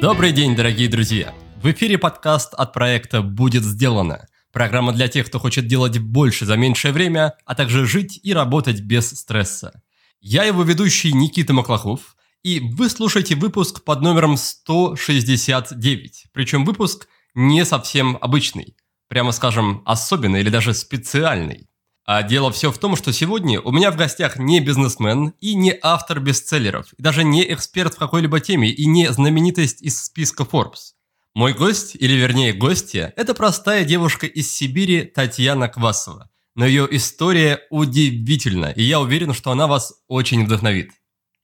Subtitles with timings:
[0.00, 1.34] Добрый день, дорогие друзья!
[1.60, 4.28] В эфире подкаст от проекта «Будет сделано».
[4.52, 8.80] Программа для тех, кто хочет делать больше за меньшее время, а также жить и работать
[8.80, 9.82] без стресса.
[10.20, 12.14] Я его ведущий Никита Маклахов,
[12.44, 16.26] и вы слушаете выпуск под номером 169.
[16.32, 18.76] Причем выпуск не совсем обычный,
[19.08, 21.68] прямо скажем, особенный или даже специальный.
[22.10, 25.78] А дело все в том, что сегодня у меня в гостях не бизнесмен и не
[25.82, 30.94] автор бестселлеров, и даже не эксперт в какой-либо теме и не знаменитость из списка Forbes.
[31.34, 36.30] Мой гость, или вернее гостья, это простая девушка из Сибири Татьяна Квасова.
[36.54, 40.92] Но ее история удивительна, и я уверен, что она вас очень вдохновит.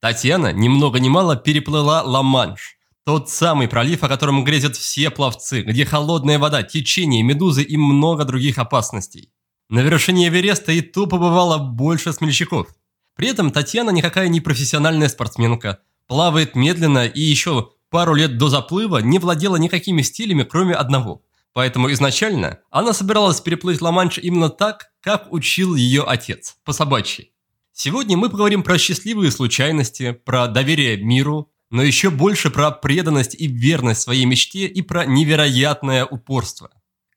[0.01, 5.61] Татьяна ни много ни мало переплыла Ла-Манш, тот самый пролив, о котором грезят все пловцы,
[5.61, 9.29] где холодная вода, течение, медузы и много других опасностей.
[9.69, 12.67] На вершине Эвереста и то побывало больше смельчаков.
[13.15, 18.99] При этом Татьяна никакая не профессиональная спортсменка, плавает медленно и еще пару лет до заплыва
[18.99, 21.23] не владела никакими стилями, кроме одного.
[21.53, 27.31] Поэтому изначально она собиралась переплыть Ла-Манш именно так, как учил ее отец, по собачьи.
[27.71, 33.47] Сегодня мы поговорим про счастливые случайности, про доверие миру, но еще больше про преданность и
[33.47, 36.69] верность своей мечте и про невероятное упорство.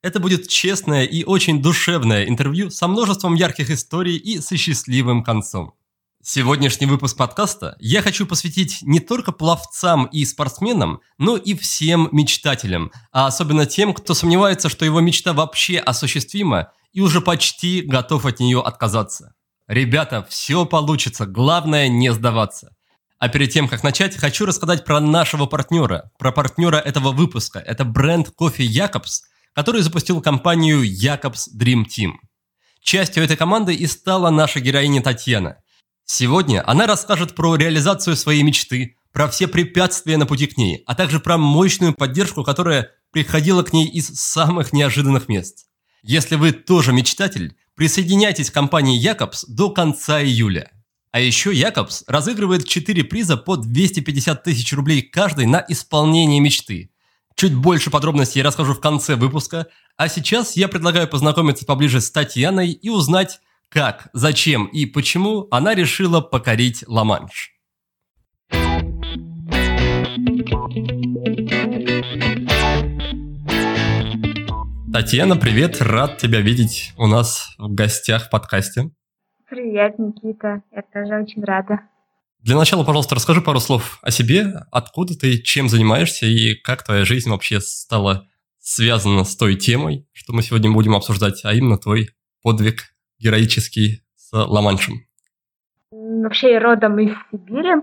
[0.09, 5.75] Это будет честное и очень душевное интервью со множеством ярких историй и со счастливым концом.
[6.23, 12.91] Сегодняшний выпуск подкаста я хочу посвятить не только пловцам и спортсменам, но и всем мечтателям,
[13.12, 18.41] а особенно тем, кто сомневается, что его мечта вообще осуществима и уже почти готов от
[18.41, 19.34] нее отказаться.
[19.67, 22.75] Ребята, все получится, главное не сдаваться.
[23.19, 27.59] А перед тем, как начать, хочу рассказать про нашего партнера, про партнера этого выпуска.
[27.59, 29.25] Это бренд кофе Якобс,
[29.59, 32.12] который запустил компанию Якобс Dream Team.
[32.81, 35.56] Частью этой команды и стала наша героиня Татьяна.
[36.05, 40.95] Сегодня она расскажет про реализацию своей мечты, про все препятствия на пути к ней, а
[40.95, 45.67] также про мощную поддержку, которая приходила к ней из самых неожиданных мест.
[46.05, 50.70] Если вы тоже мечтатель, присоединяйтесь к компании Якобс до конца июля.
[51.11, 56.92] А еще Якобс разыгрывает 4 приза по 250 тысяч рублей каждый на исполнение мечты.
[57.39, 62.11] Чуть больше подробностей я расскажу в конце выпуска, а сейчас я предлагаю познакомиться поближе с
[62.11, 63.39] Татьяной и узнать,
[63.69, 67.53] как, зачем и почему она решила покорить Ла-Манш.
[74.93, 78.91] Татьяна, привет, рад тебя видеть у нас в гостях в подкасте.
[79.49, 80.63] Привет, Никита.
[80.73, 81.83] Я тоже очень рада.
[82.41, 87.05] Для начала, пожалуйста, расскажи пару слов о себе, откуда ты, чем занимаешься и как твоя
[87.05, 88.29] жизнь вообще стала
[88.61, 92.11] связана с той темой, что мы сегодня будем обсуждать, а именно твой
[92.43, 92.83] подвиг
[93.19, 94.95] героический с Ла-Маншем.
[95.91, 97.83] Вообще я родом из Сибири,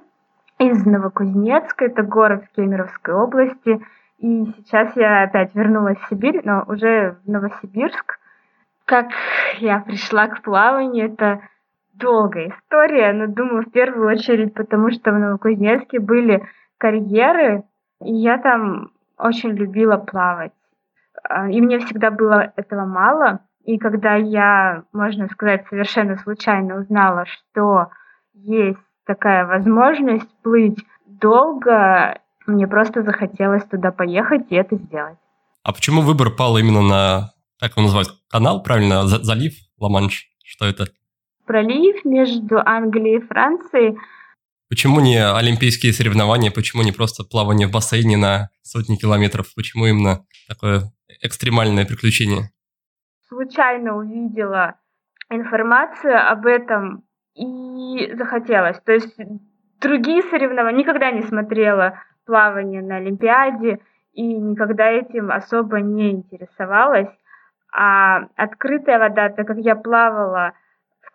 [0.59, 3.81] из Новокузнецка, это город в Кемеровской области.
[4.19, 8.19] И сейчас я опять вернулась в Сибирь, но уже в Новосибирск.
[8.85, 9.07] Как
[9.59, 11.41] я пришла к плаванию, это
[11.97, 16.47] долгая история, но думаю, в первую очередь, потому что в Новокузнецке были
[16.77, 17.63] карьеры,
[18.03, 20.51] и я там очень любила плавать.
[21.23, 23.39] А, и мне всегда было этого мало.
[23.63, 27.87] И когда я, можно сказать, совершенно случайно узнала, что
[28.33, 30.77] есть такая возможность плыть
[31.07, 35.17] долго, мне просто захотелось туда поехать и это сделать.
[35.63, 40.27] А почему выбор пал именно на, как его называют, канал, правильно, залив Ла-Манш?
[40.43, 40.85] Что это?
[41.45, 43.97] Пролив между Англией и Францией.
[44.69, 50.25] Почему не олимпийские соревнования, почему не просто плавание в бассейне на сотни километров, почему именно
[50.47, 50.91] такое
[51.21, 52.49] экстремальное приключение?
[53.27, 54.75] Случайно увидела
[55.29, 57.03] информацию об этом
[57.35, 58.79] и захотелось.
[58.85, 59.15] То есть
[59.81, 63.79] другие соревнования никогда не смотрела плавание на Олимпиаде
[64.13, 67.09] и никогда этим особо не интересовалась.
[67.71, 70.53] А открытая вода, так как я плавала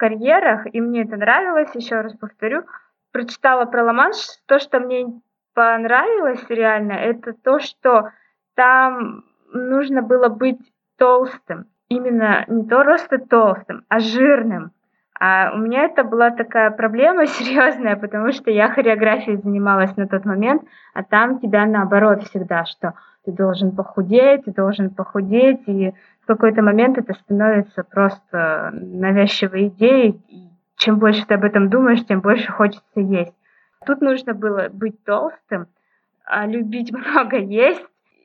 [0.01, 2.63] карьерах, и мне это нравилось, еще раз повторю.
[3.13, 4.11] Прочитала про ла
[4.47, 5.21] то, что мне
[5.55, 8.11] понравилось реально, это то, что
[8.55, 10.61] там нужно было быть
[10.97, 11.67] толстым.
[11.89, 14.71] Именно не то роста толстым, а жирным.
[15.19, 20.25] А у меня это была такая проблема серьезная, потому что я хореографией занималась на тот
[20.25, 20.63] момент,
[20.95, 25.93] а там тебя наоборот всегда, что ты должен похудеть, ты должен похудеть, и
[26.37, 30.21] какой-то момент это становится просто навязчивой идеей.
[30.29, 33.35] И чем больше ты об этом думаешь, тем больше хочется есть.
[33.87, 35.67] Тут нужно было быть толстым,
[36.25, 37.85] а любить много есть,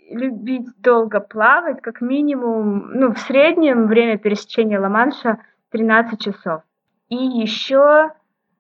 [0.10, 5.40] любить долго плавать, как минимум, ну, в среднем время пересечения Ла-Манша
[5.72, 6.62] 13 часов.
[7.10, 8.12] И еще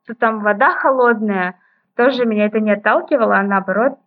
[0.05, 1.55] что там вода холодная,
[1.95, 3.97] тоже меня это не отталкивало, а наоборот,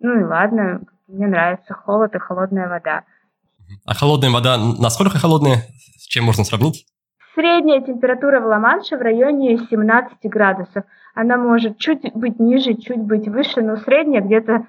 [0.00, 3.04] ну и ладно, мне нравится холод и холодная вода.
[3.84, 5.62] А холодная вода, насколько холодная?
[5.98, 6.86] С чем можно сравнить?
[7.34, 10.84] Средняя температура в Ла-Манше в районе 17 градусов.
[11.14, 14.66] Она может чуть быть ниже, чуть быть выше, но средняя где-то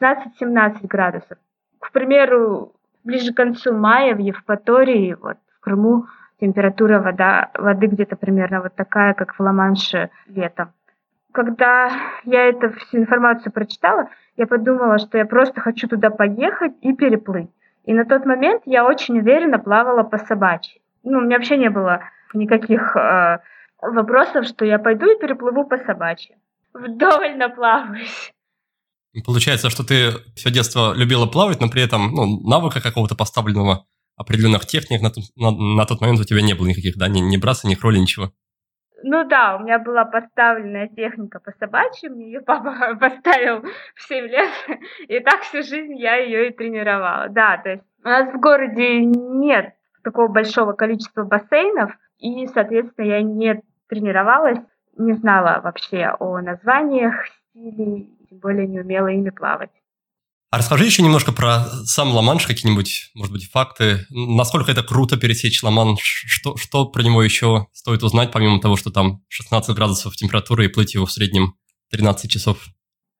[0.00, 1.38] 16-17 градусов.
[1.78, 2.72] К примеру,
[3.04, 6.06] ближе к концу мая в Евпатории, вот в Крыму,
[6.40, 10.72] температура вода, воды где-то примерно вот такая, как в Ла-Манше летом.
[11.32, 11.90] Когда
[12.24, 17.50] я эту всю информацию прочитала, я подумала, что я просто хочу туда поехать и переплыть.
[17.84, 20.80] И на тот момент я очень уверенно плавала по собачьи.
[21.02, 22.02] Ну, у меня вообще не было
[22.34, 23.38] никаких э,
[23.80, 26.36] вопросов, что я пойду и переплыву по собачьи.
[26.74, 28.32] Вдоволь наплаваюсь.
[29.24, 33.86] Получается, что ты все детство любила плавать, но при этом ну, навыка какого-то поставленного
[34.16, 37.36] определенных техник на, на, на тот момент у тебя не было никаких, да, ни, ни
[37.36, 38.32] браса, ни кроли, ничего.
[39.02, 43.62] Ну да, у меня была поставленная техника по собачьим, ее папа поставил
[43.94, 44.50] в 7 лет,
[45.08, 47.28] и так всю жизнь я ее и тренировала.
[47.28, 53.22] Да, то есть у нас в городе нет такого большого количества бассейнов, и, соответственно, я
[53.22, 54.60] не тренировалась,
[54.96, 59.70] не знала вообще о названиях стилей, тем более не умела ими плавать.
[60.50, 63.98] А расскажи еще немножко про сам Ла-Манш, какие-нибудь, может быть, факты.
[64.10, 66.00] Насколько это круто пересечь Ла-Манш?
[66.02, 70.68] Что, что про него еще стоит узнать, помимо того, что там 16 градусов температуры и
[70.68, 71.54] плыть его в среднем
[71.92, 72.64] 13 часов?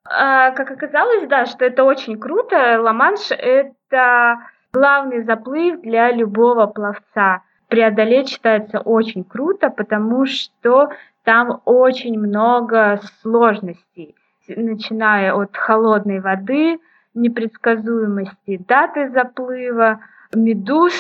[0.04, 2.80] А, как оказалось, да, что это очень круто.
[2.82, 4.38] Ла-Манш– это
[4.72, 7.44] главный заплыв для любого пловца.
[7.68, 10.88] Преодолеть считается очень круто, потому что
[11.22, 14.16] там очень много сложностей,
[14.48, 16.80] начиная от холодной воды–
[17.14, 20.00] непредсказуемости даты заплыва,
[20.34, 20.94] медуз,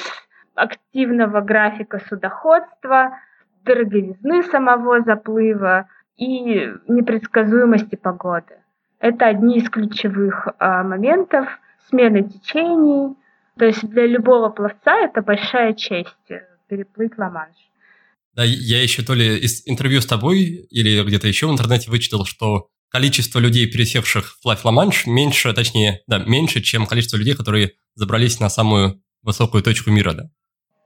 [0.54, 3.18] активного графика судоходства,
[3.64, 8.56] дороговизны самого заплыва и непредсказуемости погоды.
[8.98, 11.48] Это одни из ключевых а, моментов
[11.88, 13.16] смены течений.
[13.58, 17.56] То есть для любого пловца это большая честь э, переплыть Ла-Манш.
[18.34, 20.38] Да, я еще то ли из интервью с тобой
[20.70, 26.02] или где-то еще в интернете вычитал, что количество людей, пересевших в Плавь Ла-Манш, меньше, точнее,
[26.06, 30.24] да, меньше, чем количество людей, которые забрались на самую высокую точку мира, да?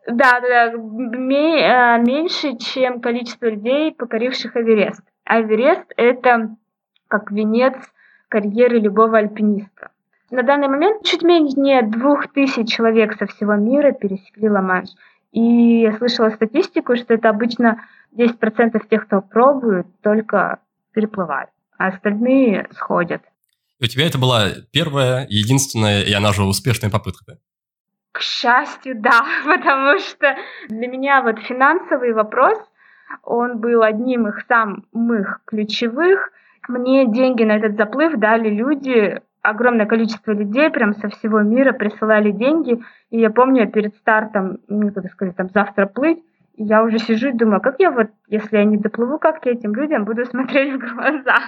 [0.06, 5.01] Да, да, да, э, меньше, чем количество людей, покоривших Эверест.
[5.25, 6.55] А Эверест– это
[7.09, 7.75] как венец
[8.29, 9.91] карьеры любого альпиниста.
[10.31, 14.91] На данный момент чуть менее двух тысяч человек со всего мира пересекли Ла-Манш.
[15.33, 20.59] И я слышала статистику, что это обычно 10% тех, кто пробует, только
[20.93, 23.23] переплывают а остальные сходят.
[23.81, 27.38] У тебя это была первая, единственная, и она же успешная попытка,
[28.12, 30.37] К счастью, да, потому что
[30.69, 32.59] для меня вот финансовый вопрос,
[33.23, 36.31] он был одним из самых ключевых.
[36.69, 42.31] Мне деньги на этот заплыв дали люди, огромное количество людей прям со всего мира присылали
[42.31, 42.82] деньги.
[43.11, 46.20] И я помню, перед стартом, мне кто-то сказал, там завтра плыть,
[46.56, 49.75] я уже сижу и думаю, как я вот, если я не доплыву, как я этим
[49.75, 51.39] людям буду смотреть в глаза.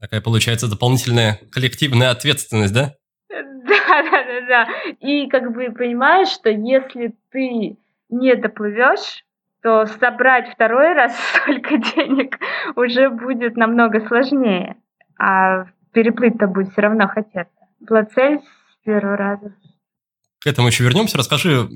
[0.00, 2.94] Такая получается дополнительная коллективная ответственность, да?
[3.30, 4.68] Да, да, да, да.
[5.00, 7.76] И как бы понимаешь, что если ты
[8.08, 9.24] не доплывешь,
[9.62, 12.36] то собрать второй раз столько денег
[12.74, 14.76] уже будет намного сложнее.
[15.18, 17.52] А переплыть-то будет все равно хотеться.
[17.80, 19.54] Была цель с первого раза.
[20.40, 21.16] К этому еще вернемся.
[21.16, 21.68] Расскажи,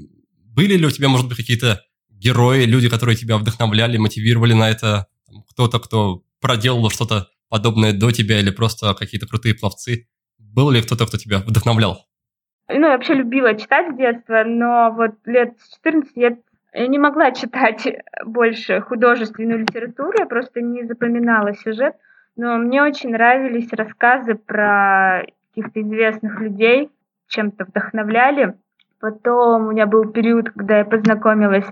[0.55, 1.81] были ли у тебя, может быть, какие-то
[2.27, 5.07] герои, люди, которые тебя вдохновляли, мотивировали на это,
[5.51, 10.09] кто-то, кто проделал что-то подобное до тебя или просто какие-то крутые пловцы?
[10.39, 12.07] Был ли кто-то, кто тебя вдохновлял?
[12.69, 16.37] Ну, я вообще любила читать с детства, но вот лет с 14 я,
[16.73, 17.87] я не могла читать
[18.27, 21.95] больше художественную литературу, я просто не запоминала сюжет,
[22.35, 26.91] но мне очень нравились рассказы про каких-то известных людей,
[27.29, 28.55] чем-то вдохновляли.
[28.99, 31.67] Потом у меня был период, когда я познакомилась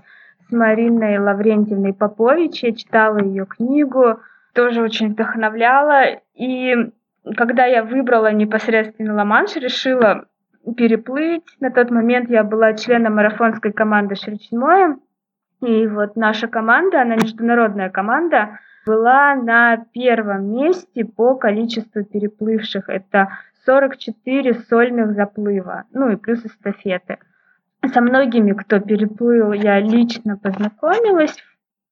[0.47, 2.63] с Мариной Лаврентьевной Попович.
[2.63, 4.19] Я читала ее книгу,
[4.53, 6.19] тоже очень вдохновляла.
[6.35, 6.75] И
[7.35, 10.25] когда я выбрала непосредственно Ла-Манш, решила
[10.77, 11.43] переплыть.
[11.59, 14.97] На тот момент я была членом марафонской команды Шричмоя.
[15.61, 22.89] И вот наша команда, она международная команда, была на первом месте по количеству переплывших.
[22.89, 23.29] Это
[23.65, 27.17] 44 сольных заплыва, ну и плюс эстафеты.
[27.93, 31.35] Со многими, кто переплыл, я лично познакомилась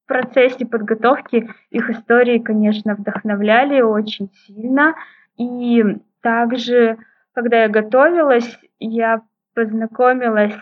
[0.04, 1.50] в процессе подготовки.
[1.72, 4.96] Их истории, конечно, вдохновляли очень сильно.
[5.38, 5.84] И
[6.22, 6.98] также,
[7.34, 9.22] когда я готовилась, я
[9.54, 10.54] познакомилась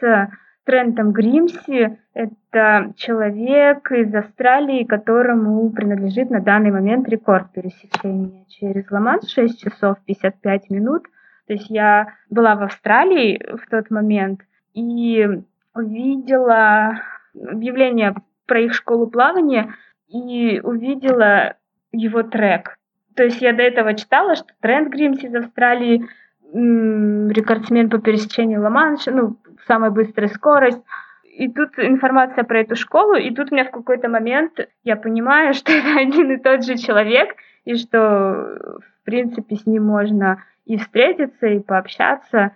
[0.00, 0.28] с
[0.64, 1.98] Трентом Гримси.
[2.14, 9.98] Это человек из Австралии, которому принадлежит на данный момент рекорд пересечения через Ла-Манш 6 часов
[10.06, 11.04] 55 минут.
[11.46, 14.40] То есть я была в Австралии в тот момент
[14.74, 15.26] и
[15.74, 17.00] увидела
[17.34, 18.14] объявление
[18.46, 19.74] про их школу плавания
[20.08, 21.56] и увидела
[21.92, 22.78] его трек.
[23.16, 26.06] То есть я до этого читала, что Трент Гримс из Австралии
[26.52, 30.82] рекордсмен по пересечению Ла-Манша, ну, самая быстрая скорость.
[31.24, 35.54] И тут информация про эту школу, и тут у меня в какой-то момент я понимаю,
[35.54, 40.76] что это один и тот же человек, и что, в принципе, с ним можно и
[40.76, 42.52] встретиться, и пообщаться.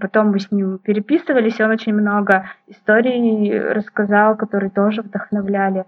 [0.00, 5.84] Потом мы с ним переписывались, и он очень много историй рассказал, которые тоже вдохновляли.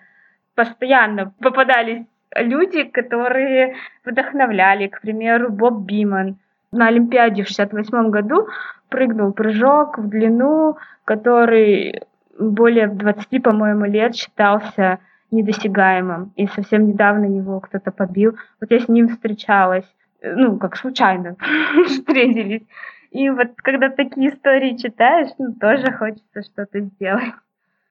[0.55, 2.05] Постоянно попадались
[2.37, 4.89] люди, которые вдохновляли.
[4.89, 6.37] К примеру, Боб Биман–
[6.73, 8.49] на Олимпиаде в 68 году
[8.89, 12.03] прыгнул прыжок в длину, который
[12.39, 14.99] более 20, по-моему, лет считался
[15.31, 16.33] недосягаемым.
[16.37, 18.37] И совсем недавно его кто-то побил.
[18.61, 19.87] Вот я с ним встречалась,
[20.23, 21.37] ну, как случайно
[21.87, 22.63] встретились.
[23.11, 27.35] И вот когда такие истории читаешь, ну, тоже хочется что-то сделать.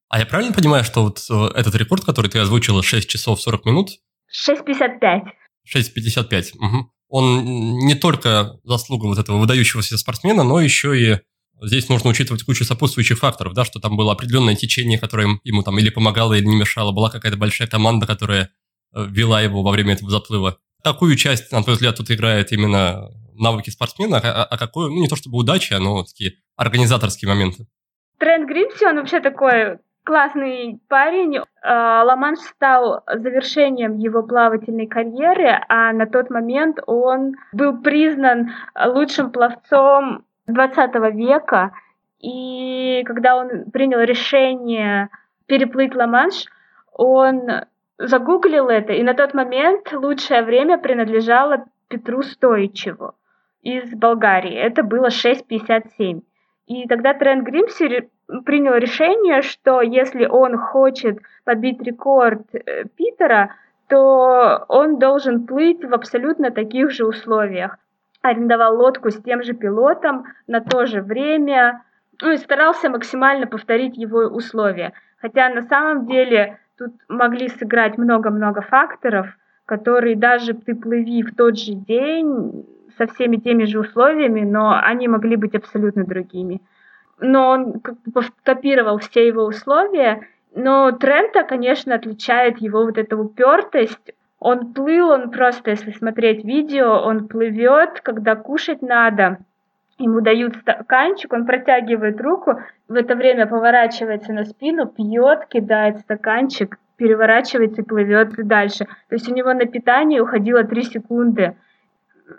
[0.09, 3.65] А я правильно понимаю, что вот э, этот рекорд, который ты озвучила, 6 часов 40
[3.65, 3.89] минут?
[4.47, 5.24] 6.55.
[5.75, 6.57] 6.55.
[6.57, 11.19] Угу он не только заслуга вот этого выдающегося спортсмена, но еще и
[11.62, 15.79] здесь нужно учитывать кучу сопутствующих факторов, да, что там было определенное течение, которое ему там
[15.79, 18.50] или помогало, или не мешало, была какая-то большая команда, которая
[18.93, 20.57] э, вела его во время этого заплыва.
[20.83, 25.08] Какую часть, на твой взгляд, тут играет именно навыки спортсмена, а, а какую, ну не
[25.08, 27.67] то чтобы удача, но такие организаторские моменты?
[28.17, 31.39] Трент Гримси, он вообще такой классный парень.
[31.62, 38.51] А, Ла-Манш стал завершением его плавательной карьеры, а на тот момент он был признан
[38.86, 41.72] лучшим пловцом 20 века.
[42.20, 45.10] И когда он принял решение
[45.46, 46.46] переплыть Ла-Манш,
[46.94, 47.41] он
[48.00, 53.13] загуглил это, и на тот момент лучшее время принадлежало Петру Стоичеву
[53.67, 54.53] из Болгарии.
[54.53, 56.21] Это было 6.57.
[56.67, 58.09] И тогда Трент Гримси
[58.45, 63.55] принял решение, что если он хочет побить рекорд э, Питера,
[63.89, 67.77] то он должен плыть в абсолютно таких же условиях.
[68.21, 71.83] Арендовал лодку с тем же пилотом на то же время,
[72.21, 74.93] ну и старался максимально повторить его условия.
[75.21, 79.27] Хотя на самом деле тут могли сыграть много-много факторов,
[79.65, 82.65] которые даже ты плыви в тот же день
[82.97, 86.61] со всеми теми же условиями, но они могли быть абсолютно другими
[87.19, 90.27] но он как бы копировал все его условия.
[90.55, 94.13] Но Трента, конечно, отличает его вот эта упертость.
[94.39, 99.39] Он плыл, он просто, если смотреть видео, он плывет, когда кушать надо.
[99.97, 106.77] Ему дают стаканчик, он протягивает руку, в это время поворачивается на спину, пьет, кидает стаканчик,
[106.97, 108.85] переворачивается и плывет дальше.
[108.85, 111.55] То есть у него на питание уходило 3 секунды.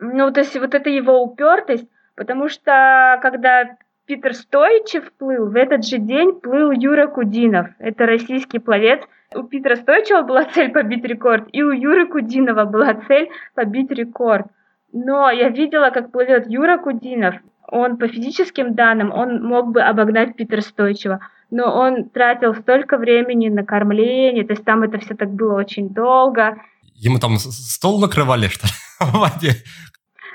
[0.00, 3.76] Ну, то есть вот это его упертость, потому что когда
[4.08, 7.68] Питер Стойчев плыл, в этот же день плыл Юра Кудинов.
[7.78, 9.02] Это российский пловец.
[9.34, 14.46] У Питера Стойчева была цель побить рекорд, и у Юры Кудинова была цель побить рекорд.
[14.94, 17.34] Но я видела, как плывет Юра Кудинов.
[17.70, 23.50] Он по физическим данным, он мог бы обогнать Питера Стойчева, но он тратил столько времени
[23.50, 26.56] на кормление, то есть там это все так было очень долго.
[26.94, 29.52] Ему там стол накрывали, что ли, в воде?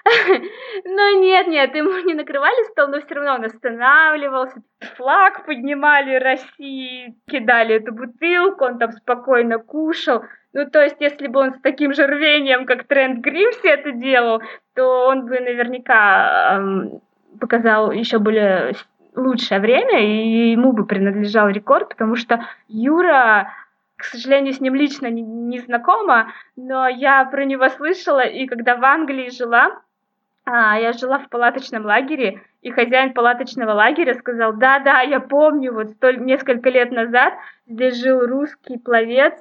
[0.86, 4.62] Ну нет, нет, ему не накрывали стол, но все равно он останавливался.
[4.98, 10.24] Флаг поднимали России, кидали эту бутылку, он там спокойно кушал.
[10.54, 14.42] Ну, то есть, если бы он с таким же рвением, как Трент Гримси это делал,
[14.76, 17.02] то он бы наверняка эм,
[17.40, 18.74] показал еще более
[19.16, 23.52] лучшее время, и ему бы принадлежал рекорд, потому что Юра,
[24.04, 28.76] к сожалению, с ним лично не, не знакома, но я про него слышала, и когда
[28.76, 29.80] в Англии жила,
[30.46, 35.92] а, я жила в палаточном лагере, и хозяин палаточного лагеря сказал, да-да, я помню, вот
[35.92, 37.34] столь, несколько лет назад
[37.66, 39.34] здесь жил русский пловец,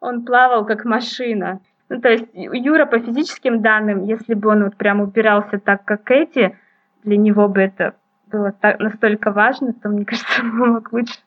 [0.00, 1.60] он плавал как машина.
[1.88, 6.10] Ну, то есть Юра по физическим данным, если бы он вот прям упирался так, как
[6.10, 6.58] эти,
[7.04, 7.94] для него бы это
[8.30, 11.18] было так, настолько важно, то, мне кажется, он мог лучше.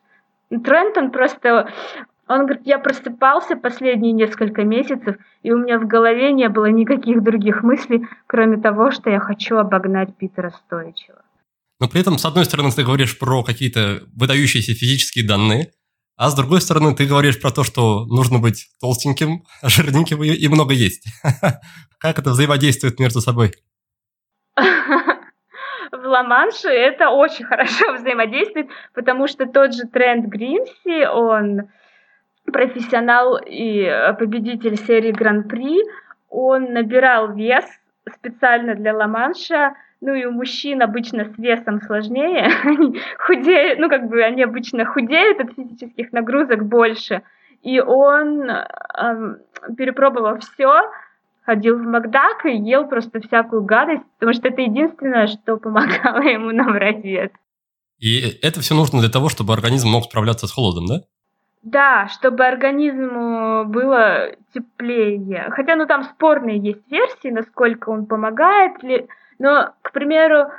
[0.50, 1.70] Трентон просто
[2.34, 7.24] он говорит, я просыпался последние несколько месяцев, и у меня в голове не было никаких
[7.24, 11.22] других мыслей, кроме того, что я хочу обогнать Питера Стоичева.
[11.80, 15.72] Но при этом, с одной стороны, ты говоришь про какие-то выдающиеся физические данные,
[16.16, 20.74] а с другой стороны, ты говоришь про то, что нужно быть толстеньким, жирненьким и много
[20.74, 21.06] есть.
[22.00, 23.54] Как это взаимодействует между собой?
[26.04, 31.70] в Ла-Манше это очень хорошо взаимодействует, потому что тот же тренд Гринси, он
[32.52, 35.82] профессионал и победитель серии Гран-при,
[36.30, 37.66] он набирал вес
[38.12, 44.10] специально для Ла-Манша, ну и у мужчин обычно с весом сложнее, они худеют, ну как
[44.10, 47.24] бы они обычно худеют от физических нагрузок больше,
[47.62, 49.38] и он э,
[49.78, 50.82] перепробовал все,
[51.46, 56.52] ходил в Макдак и ел просто всякую гадость, потому что это единственное, что помогало ему
[56.52, 57.30] набрать вес.
[58.00, 60.96] И это все нужно для того, чтобы организм мог справляться с холодом, да?
[61.64, 65.48] Да, чтобы организму было теплее.
[65.52, 69.08] Хотя, ну, там спорные есть версии, насколько он помогает ли.
[69.40, 70.52] Но, к примеру,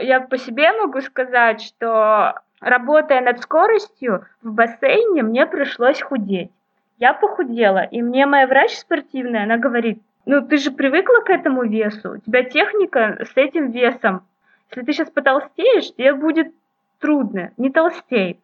[0.00, 6.50] я по себе могу сказать, что работая над скоростью в бассейне, мне пришлось худеть.
[6.98, 11.64] Я похудела, и мне моя врач спортивная, она говорит, ну, ты же привыкла к этому
[11.64, 14.22] весу, у тебя техника с этим весом.
[14.70, 16.52] Если ты сейчас потолстеешь, тебе будет
[16.98, 18.38] трудно, не толстей.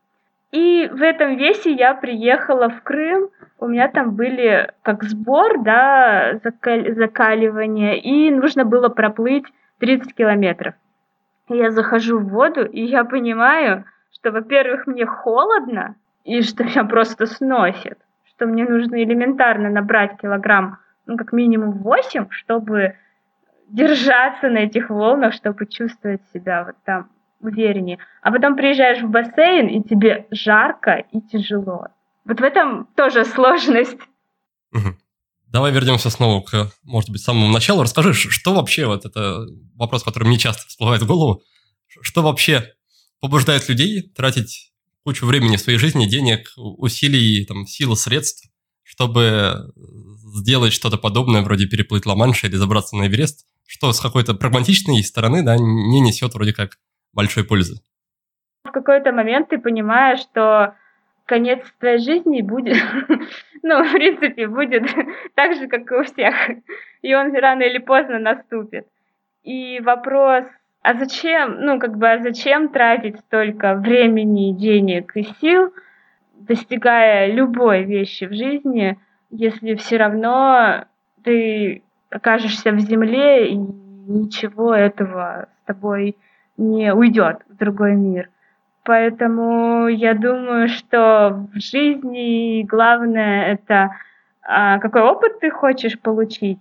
[0.56, 6.40] И в этом весе я приехала в Крым, у меня там были как сбор, да,
[6.42, 9.44] закаль, закаливание, и нужно было проплыть
[9.80, 10.72] 30 километров.
[11.50, 17.26] Я захожу в воду, и я понимаю, что, во-первых, мне холодно, и что меня просто
[17.26, 22.94] сносит, что мне нужно элементарно набрать килограмм, ну, как минимум 8, чтобы
[23.68, 27.10] держаться на этих волнах, чтобы чувствовать себя вот там
[27.40, 27.98] увереннее.
[28.22, 31.88] А потом приезжаешь в бассейн, и тебе жарко и тяжело.
[32.24, 33.98] Вот в этом тоже сложность.
[35.46, 37.82] Давай вернемся снова к, может быть, самому началу.
[37.82, 41.42] Расскажи, что вообще, вот это вопрос, который мне часто всплывает в голову,
[42.02, 42.74] что вообще
[43.20, 44.72] побуждает людей тратить
[45.04, 48.48] кучу времени в своей жизни, денег, усилий, там, сил, средств,
[48.82, 49.72] чтобы
[50.34, 55.42] сделать что-то подобное, вроде переплыть Ла-Манш или забраться на Эверест, что с какой-то прагматичной стороны
[55.42, 56.78] да, не несет вроде как
[57.16, 57.82] большой пользы.
[58.64, 60.74] В какой-то момент ты понимаешь, что
[61.24, 62.76] конец твоей жизни будет,
[63.62, 64.84] ну, в принципе, будет
[65.34, 66.34] так же, как и у всех.
[67.02, 68.86] И он рано или поздно наступит.
[69.42, 70.44] И вопрос,
[70.82, 75.72] а зачем, ну, как бы, а зачем тратить столько времени, денег и сил,
[76.34, 78.98] достигая любой вещи в жизни,
[79.30, 80.84] если все равно
[81.24, 86.16] ты окажешься в земле и ничего этого с тобой
[86.56, 88.30] не уйдет в другой мир.
[88.84, 93.96] Поэтому я думаю, что в жизни главное это
[94.42, 96.60] а, какой опыт ты хочешь получить.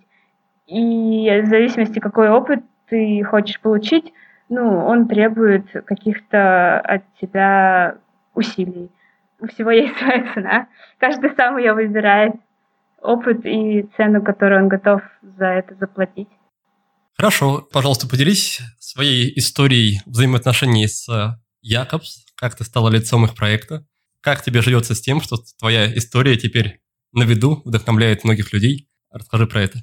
[0.66, 4.12] И в зависимости, какой опыт ты хочешь получить,
[4.50, 7.98] ну, он требует каких-то от тебя
[8.34, 8.90] усилий.
[9.40, 10.68] У всего есть своя цена.
[10.98, 12.34] Каждый сам ее выбирает
[13.02, 16.30] опыт и цену, которую он готов за это заплатить.
[17.18, 23.86] Хорошо, пожалуйста, поделись своей историей взаимоотношений с э, Якобс, как ты стала лицом их проекта,
[24.22, 26.82] как тебе живется с тем, что твоя история теперь
[27.16, 28.90] на виду, вдохновляет многих людей.
[29.12, 29.80] Расскажи про это.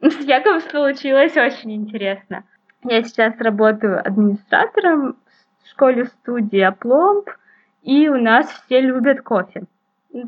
[0.00, 2.44] С Якобс получилось очень интересно.
[2.84, 5.16] Я сейчас работаю администратором
[5.64, 7.28] в школе-студии Апломб,
[7.82, 9.64] и у нас все любят кофе.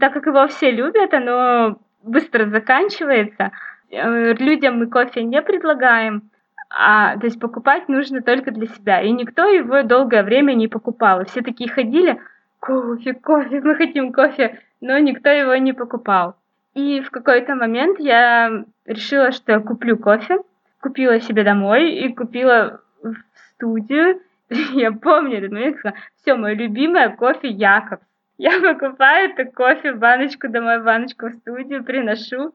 [0.00, 3.52] Так как его все любят, оно быстро заканчивается.
[3.90, 6.29] Э, людям мы кофе не предлагаем,
[6.70, 9.02] а, то есть покупать нужно только для себя.
[9.02, 11.20] И никто его долгое время не покупал.
[11.20, 12.20] И все такие ходили,
[12.60, 16.36] кофе, кофе, мы хотим кофе, но никто его не покупал.
[16.74, 20.38] И в какой-то момент я решила, что я куплю кофе,
[20.80, 23.14] купила себе домой и купила в
[23.54, 24.20] студию.
[24.72, 28.02] Я помню этот момент, сказала, все, мое любимое кофе Якобс.
[28.38, 32.54] Я покупаю это кофе, баночку домой, баночку в студию, приношу.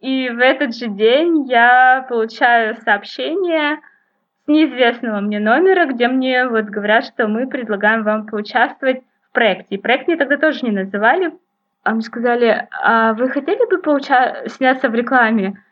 [0.00, 3.78] И в этот же день я получаю сообщение
[4.44, 9.76] с неизвестного мне номера, где мне вот говорят, что мы предлагаем вам поучаствовать в проекте.
[9.76, 11.32] И проект мне тогда тоже не называли.
[11.82, 15.62] А мне сказали, а вы хотели бы поуча- сняться в рекламе?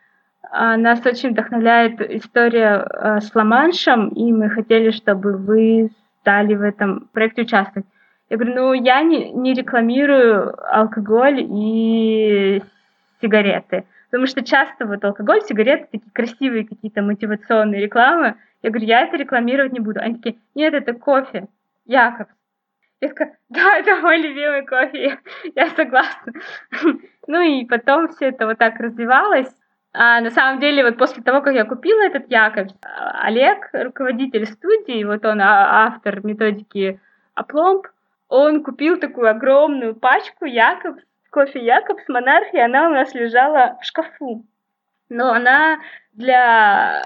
[0.51, 6.61] А нас очень вдохновляет история а, с Ла-Маншем, и мы хотели, чтобы вы стали в
[6.61, 7.87] этом проекте участвовать.
[8.29, 12.63] Я говорю, ну я не, не рекламирую алкоголь и
[13.21, 13.85] сигареты.
[14.15, 18.37] Потому что часто вот алкоголь, сигареты, такие красивые какие-то мотивационные рекламы.
[18.63, 19.99] Я говорю, я это рекламировать не буду.
[19.99, 21.49] Они такие, нет, это кофе.
[21.85, 22.31] Якобс.
[23.01, 25.19] Я такая, да, это мой любимый кофе,
[25.53, 26.31] я согласна.
[27.27, 29.53] Ну и потом все это вот так развивалось.
[29.91, 32.73] А на самом деле, вот после того, как я купила этот Якобс,
[33.21, 37.01] Олег, руководитель студии, вот он а, автор методики
[37.33, 37.85] Апломб,
[38.29, 41.03] он купил такую огромную пачку Якобс
[41.35, 44.45] кофе Якобс Монархия, она у нас лежала в шкафу.
[45.09, 45.79] Но она
[46.13, 47.01] для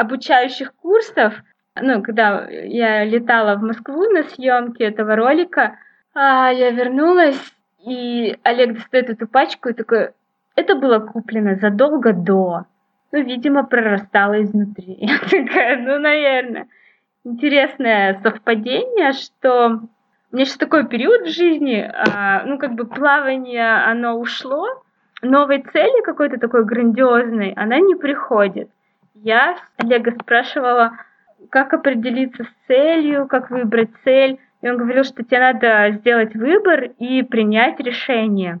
[0.00, 1.34] обучающих курсов
[1.80, 5.76] ну, когда я летала в Москву на съемки этого ролика,
[6.14, 7.40] а я вернулась,
[7.84, 10.10] и Олег достает эту пачку и такой,
[10.54, 12.66] это было куплено задолго до.
[13.10, 14.98] Ну, видимо, прорастало изнутри.
[15.00, 16.68] Я такая, ну, наверное.
[17.24, 19.80] Интересное совпадение, что
[20.34, 24.66] у меня сейчас такой период в жизни, а, ну, как бы плавание, оно ушло,
[25.22, 28.68] новой цели какой-то такой грандиозной, она не приходит.
[29.14, 30.98] Я Олега спрашивала,
[31.50, 34.40] как определиться с целью, как выбрать цель.
[34.60, 38.58] И он говорил, что тебе надо сделать выбор и принять решение.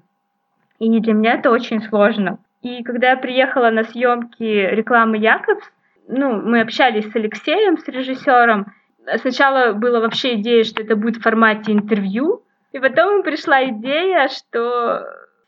[0.78, 2.38] И для меня это очень сложно.
[2.62, 5.68] И когда я приехала на съемки рекламы Якобс,
[6.06, 8.72] ну, мы общались с Алексеем, с режиссером.
[9.18, 15.06] Сначала была вообще идея, что это будет в формате интервью, и потом пришла идея, что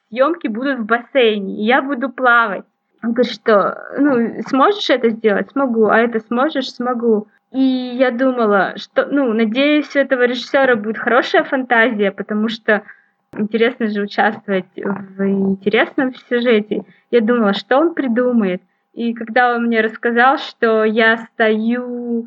[0.08, 2.64] съемки будут в бассейне, и я буду плавать.
[3.02, 5.50] Он говорит, что, ну, сможешь это сделать?
[5.50, 5.86] Смогу.
[5.86, 6.70] А это сможешь?
[6.70, 7.28] Смогу.
[7.52, 12.82] И я думала, что, ну, надеюсь, у этого режиссера будет хорошая фантазия, потому что
[13.32, 16.84] интересно же участвовать в интересном сюжете.
[17.10, 18.62] Я думала, что он придумает.
[18.92, 22.26] И когда он мне рассказал, что я стою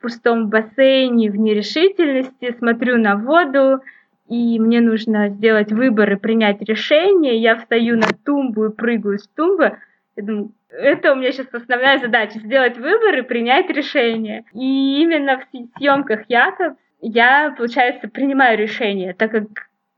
[0.00, 3.80] пустом бассейне в нерешительности, смотрю на воду,
[4.28, 9.26] и мне нужно сделать выбор и принять решение, я встаю на тумбу и прыгаю с
[9.28, 9.78] тумбы,
[10.16, 14.44] я думаю, это у меня сейчас основная задача, сделать выбор и принять решение.
[14.52, 19.44] И именно в съемках Яков я, получается, принимаю решение, так как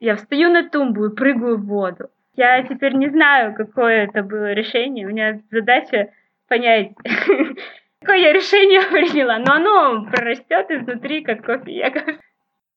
[0.01, 2.09] я встаю на тумбу и прыгаю в воду.
[2.37, 5.07] Я теперь не знаю, какое это было решение.
[5.07, 6.11] У меня задача
[6.49, 6.93] понять,
[8.03, 9.39] какое я решение приняла.
[9.39, 12.19] Но оно прорастет изнутри, как кофе.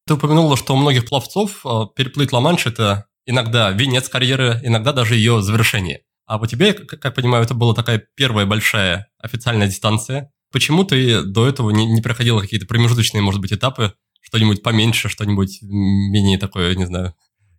[0.07, 5.15] Ты упомянула, что у многих пловцов а, переплыть Ла-Манш– это иногда венец карьеры, иногда даже
[5.15, 6.01] ее завершение.
[6.27, 10.31] А у тебя, как понимаю, это была такая первая большая официальная дистанция.
[10.51, 15.59] Почему ты до этого не, не проходила какие-то промежуточные, может быть, этапы, что-нибудь поменьше, что-нибудь
[15.61, 17.13] менее такое, не знаю,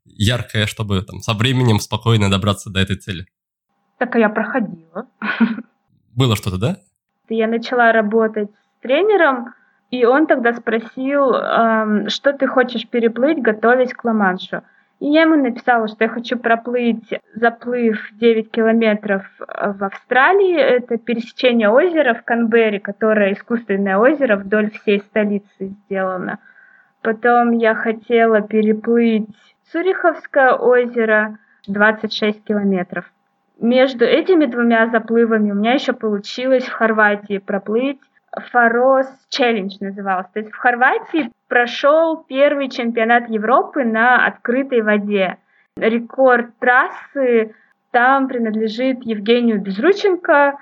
[0.05, 3.27] яркое, чтобы там со временем спокойно добраться до этой цели?
[3.99, 5.07] Так я проходила.
[6.15, 6.79] Было что-то, да?
[7.29, 9.55] Я начала работать с тренером,
[9.91, 14.62] и он тогда спросил, эм, что ты хочешь переплыть, готовясь к Ла-Маншу.
[14.99, 20.57] И я ему написала, что я хочу проплыть заплыв 9 километров э, в Австралии.
[20.57, 26.39] Это пересечение озера в Канберре, которое искусственное озеро вдоль всей столицы сделано.
[27.03, 29.29] Потом я хотела переплыть
[29.71, 33.05] Цюриховское озеро 26 километров.
[33.59, 37.99] Между этими двумя заплывами у меня еще получилось в Хорватии проплыть
[38.51, 40.31] Фарос Челлендж назывался.
[40.35, 45.38] То есть в Хорватии прошел первый чемпионат Европы на открытой воде.
[45.79, 47.55] Рекорд трассы
[47.92, 50.59] там принадлежит Евгению Безрученко,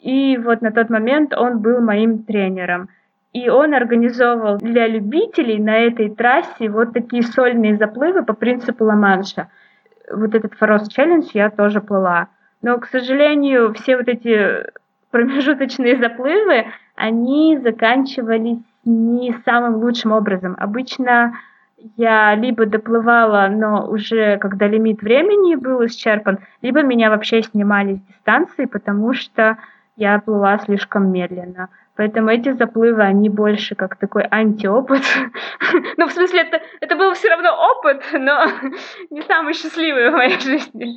[0.00, 2.88] и вот на тот момент он был моим тренером.
[3.34, 9.48] И он организовывал для любителей на этой трассе вот такие сольные заплывы по принципу Ла-Манша.
[10.10, 12.28] Вот этот Фарос Челлендж я тоже плыла.
[12.62, 14.66] Но, к сожалению, все вот эти
[15.10, 16.66] промежуточные заплывы,
[16.96, 20.56] они заканчивались не самым лучшим образом.
[20.58, 21.38] Обычно
[21.96, 28.00] я либо доплывала, но уже когда лимит времени был исчерпан, либо меня вообще снимали с
[28.00, 29.58] дистанции, потому что
[29.96, 31.68] я плыла слишком медленно.
[31.96, 35.02] Поэтому эти заплывы, они больше как такой антиопыт.
[35.96, 38.46] ну, в смысле, это, это был все равно опыт, но
[39.10, 40.96] не самый счастливый в моей жизни.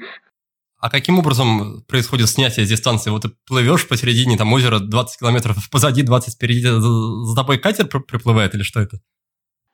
[0.82, 3.12] А каким образом происходит снятие с дистанции?
[3.12, 8.56] Вот ты плывешь посередине там озера 20 километров, позади 20 впереди, за тобой катер приплывает
[8.56, 8.98] или что это?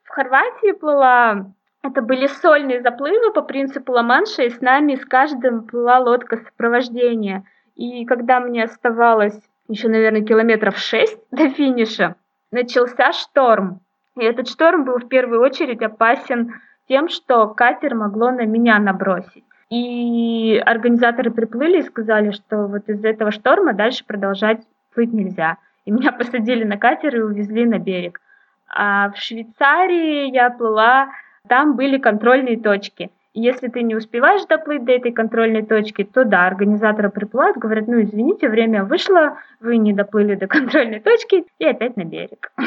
[0.03, 5.65] В Хорватии плыла это были сольные заплывы по принципу Ла-Манша, и с нами с каждым
[5.65, 7.45] плыла лодка сопровождения.
[7.75, 9.39] И когда мне оставалось
[9.69, 12.15] еще, наверное, километров шесть до финиша,
[12.51, 13.79] начался шторм.
[14.17, 16.55] И этот шторм был в первую очередь опасен
[16.89, 19.46] тем, что катер могло на меня набросить.
[19.69, 24.61] И организаторы приплыли и сказали, что вот из-за этого шторма дальше продолжать
[24.93, 25.57] плыть нельзя.
[25.85, 28.21] И меня посадили на катер и увезли на берег.
[28.69, 31.09] А в Швейцарии я плыла,
[31.47, 33.11] там были контрольные точки.
[33.33, 37.87] И если ты не успеваешь доплыть до этой контрольной точки, то да, организаторы приплывают, говорят,
[37.87, 42.51] ну извините, время вышло, вы не доплыли до контрольной точки, и опять на берег.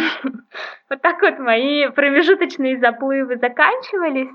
[0.89, 4.29] Вот так вот мои промежуточные заплывы заканчивались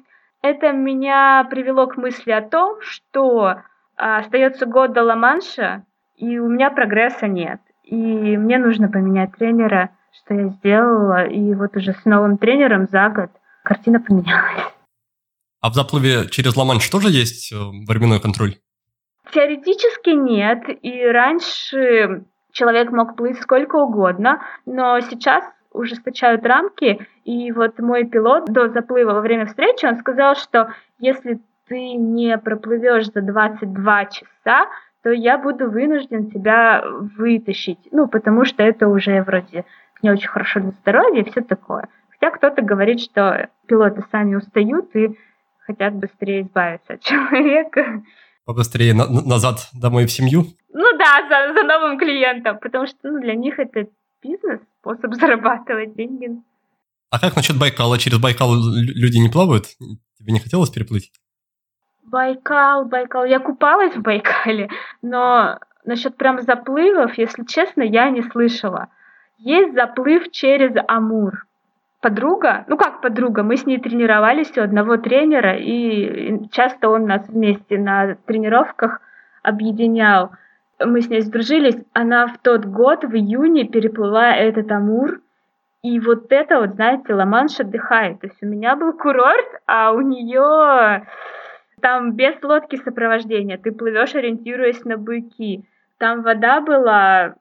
[0.45, 3.61] это меня привело к мысли о том, что
[3.97, 7.59] а, остается год до Ла-Манша, и у меня прогресса нет.
[7.83, 11.25] И мне нужно поменять тренера, что я сделала.
[11.25, 13.29] И вот уже с новым тренером за год
[13.63, 14.73] картина поменялась.
[15.61, 18.55] А в заплыве через Ла-Манш тоже есть э, временной контроль?
[19.31, 20.63] Теоретически нет.
[20.83, 25.43] И раньше человек мог плыть сколько угодно, но сейчас
[25.75, 31.39] ужесточают рамки, и вот мой пилот до заплыва во время встречи, он сказал, что если
[31.67, 34.67] ты не проплывешь за 22 часа,
[35.03, 36.83] то я буду вынужден тебя
[37.17, 37.79] вытащить.
[37.91, 39.65] Ну, потому что это уже вроде
[40.01, 41.89] не очень хорошо для здоровья и все такое.
[42.09, 45.17] Хотя кто-то говорит, что пилоты сами устают и
[45.59, 48.03] хотят быстрее избавиться от человека.
[48.45, 50.45] Побыстрее на- назад домой в семью?
[50.73, 53.87] Ну да, за, за новым клиентом, потому что ну, для них это
[54.21, 56.29] бизнес, способ зарабатывать деньги.
[57.09, 57.97] А как насчет Байкала?
[57.97, 59.65] Через Байкал люди не плавают?
[60.17, 61.11] Тебе не хотелось переплыть?
[62.03, 63.25] Байкал, Байкал.
[63.25, 64.69] Я купалась в Байкале,
[65.01, 68.87] но насчет прям заплывов, если честно, я не слышала.
[69.37, 71.45] Есть заплыв через Амур.
[72.01, 77.27] Подруга, ну как подруга, мы с ней тренировались у одного тренера, и часто он нас
[77.27, 79.01] вместе на тренировках
[79.41, 80.31] объединял.
[80.79, 81.77] Мы с ней сдружились.
[81.93, 85.21] Она в тот год, в июне, переплыла этот Амур,
[85.85, 88.19] и вот это вот, знаете, Ла-Манш отдыхает.
[88.19, 91.05] То есть у меня был курорт, а у нее
[91.79, 93.59] там без лодки сопровождения.
[93.59, 95.63] Ты плывешь, ориентируясь на быки.
[95.99, 97.35] Там вода была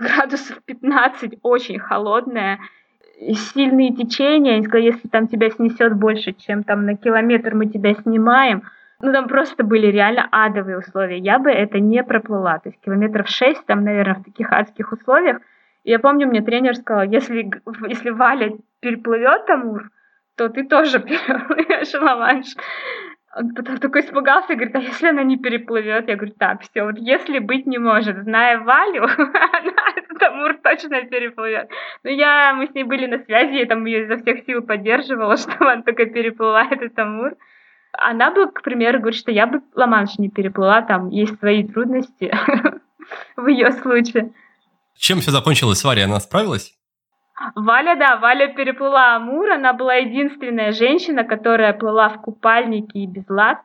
[0.00, 2.58] градусов 15, очень холодная.
[3.32, 4.56] Сильные течения.
[4.56, 8.64] Они сказали, если там тебя снесет больше, чем там на километр, мы тебя снимаем.
[9.00, 11.18] Ну, там просто были реально адовые условия.
[11.18, 12.58] Я бы это не проплыла.
[12.58, 15.38] То есть километров 6 там, наверное, в таких адских условиях.
[15.84, 17.48] И я помню, мне тренер сказал, если,
[17.88, 19.90] если Валя переплывет Амур,
[20.36, 22.56] то ты тоже переплывешь Ла-Манш.
[23.36, 26.08] Он потом такой испугался, говорит, а если она не переплывет?
[26.08, 31.70] Я говорю, так, все, вот если быть не может, зная Валю, она этот точно переплывет.
[32.02, 35.36] Но я, мы с ней были на связи, я там ее изо всех сил поддерживала,
[35.36, 37.34] чтобы она только переплыла этот Амур.
[38.00, 42.32] Она бы, к примеру, говорит, что я бы Ла-Манш не переплыла, там есть свои трудности
[43.36, 44.32] в ее случае.
[44.96, 46.04] Чем все закончилось с Варей?
[46.04, 46.74] Она справилась?
[47.54, 53.28] Валя, да, Валя переплыла Амур, она была единственная женщина, которая плыла в купальнике и без
[53.28, 53.62] ласт,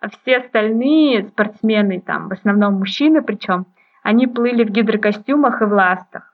[0.00, 3.66] а все остальные спортсмены, там, в основном мужчины причем,
[4.02, 6.32] они плыли в гидрокостюмах и в ластах.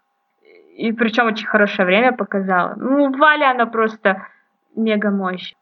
[0.77, 2.75] И причем очень хорошее время показала.
[2.77, 4.27] Ну, Валя, она просто
[4.75, 5.55] мега мощь.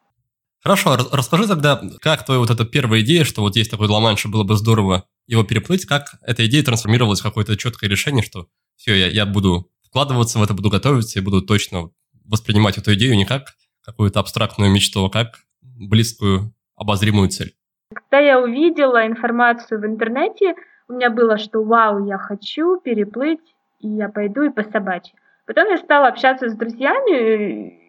[0.62, 4.44] Хорошо, расскажи тогда, как твоя вот эта первая идея, что вот есть такой ла было
[4.44, 8.46] бы здорово его переплыть, как эта идея трансформировалась в какое-то четкое решение, что
[8.76, 11.90] все, я, я буду вкладываться в это, буду готовиться и буду точно
[12.26, 17.54] воспринимать эту идею не как какую-то абстрактную мечту, а как близкую, обозримую цель.
[17.94, 20.54] Когда я увидела информацию в интернете,
[20.88, 23.40] у меня было, что вау, я хочу переплыть,
[23.80, 25.14] и я пойду и по собачьи.
[25.46, 27.79] Потом я стала общаться с друзьями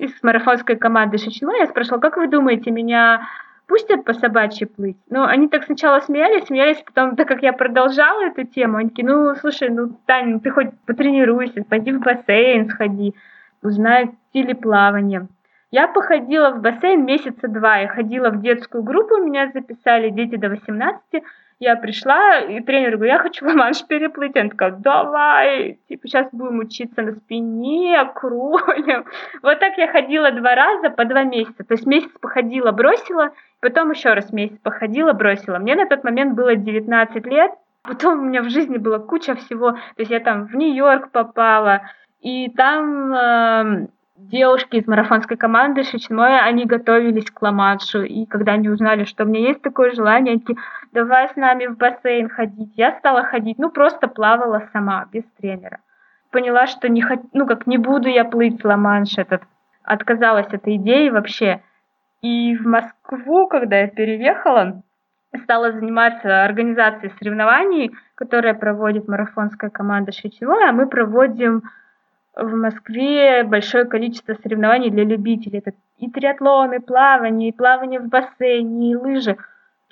[0.00, 1.52] из марафонской команды Шично.
[1.58, 3.28] Я спрашивала, как вы думаете, меня
[3.66, 4.96] пустят по собачьи плыть.
[5.10, 9.06] Ну, они так сначала смеялись, смеялись, потом, так как я продолжала эту тему, они такие,
[9.06, 13.14] ну, слушай, ну, Таня, ты хоть потренируйся, пойди в бассейн сходи,
[13.62, 15.28] узнай стили плавания.
[15.70, 20.48] Я походила в бассейн месяца два, я ходила в детскую группу, меня записали дети до
[20.48, 21.22] 18,
[21.60, 24.34] я пришла, и тренер говорит, я хочу ла переплыть.
[24.34, 29.04] Она такая, давай, типа, сейчас будем учиться на спине, кролем.
[29.42, 31.62] Вот так я ходила два раза по два месяца.
[31.62, 35.58] То есть месяц походила, бросила, потом еще раз месяц походила, бросила.
[35.58, 39.72] Мне на тот момент было 19 лет, потом у меня в жизни была куча всего.
[39.72, 41.82] То есть я там в Нью-Йорк попала,
[42.22, 43.86] и там э,
[44.28, 49.26] девушки из марафонской команды Шичмоя, они готовились к ламаншу, и когда они узнали, что у
[49.26, 50.58] меня есть такое желание, они такие,
[50.92, 52.72] давай с нами в бассейн ходить.
[52.76, 55.80] Я стала ходить, ну просто плавала сама, без тренера.
[56.30, 57.20] Поняла, что не хот...
[57.32, 59.42] ну как не буду я плыть ла-манш этот.
[59.82, 61.62] Отказалась от этой идеи вообще.
[62.22, 64.82] И в Москву, когда я переехала,
[65.42, 71.62] стала заниматься организацией соревнований, которые проводит марафонская команда Шичевой, а мы проводим
[72.36, 75.58] в Москве большое количество соревнований для любителей.
[75.58, 79.36] Это и триатлон, и плавание, и плавание в бассейне, и лыжи.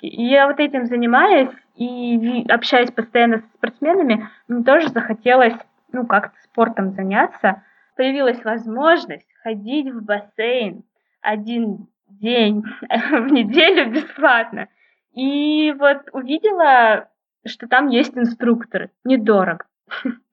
[0.01, 5.55] И я вот этим занимаюсь и общаюсь постоянно с спортсменами, мне тоже захотелось,
[5.91, 7.63] ну, как-то спортом заняться.
[7.95, 10.83] Появилась возможность ходить в бассейн
[11.21, 14.67] один день в неделю бесплатно.
[15.13, 17.09] И вот увидела,
[17.45, 19.65] что там есть инструкторы, недорого.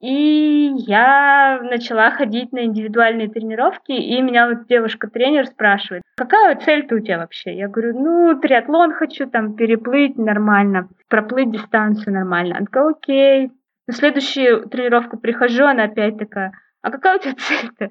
[0.00, 7.00] И я начала ходить на индивидуальные тренировки, и меня вот девушка-тренер спрашивает, какая цель-то у
[7.00, 7.56] тебя вообще?
[7.56, 12.56] Я говорю, ну, триатлон хочу там переплыть нормально, проплыть дистанцию нормально.
[12.56, 13.50] Она такая, окей.
[13.88, 17.90] На следующую тренировку прихожу, она опять такая, а какая у тебя цель-то?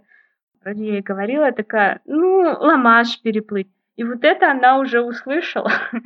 [0.64, 3.68] Вроде я ей говорила, такая, ну, ламаш переплыть.
[3.98, 5.72] И вот это она уже услышала.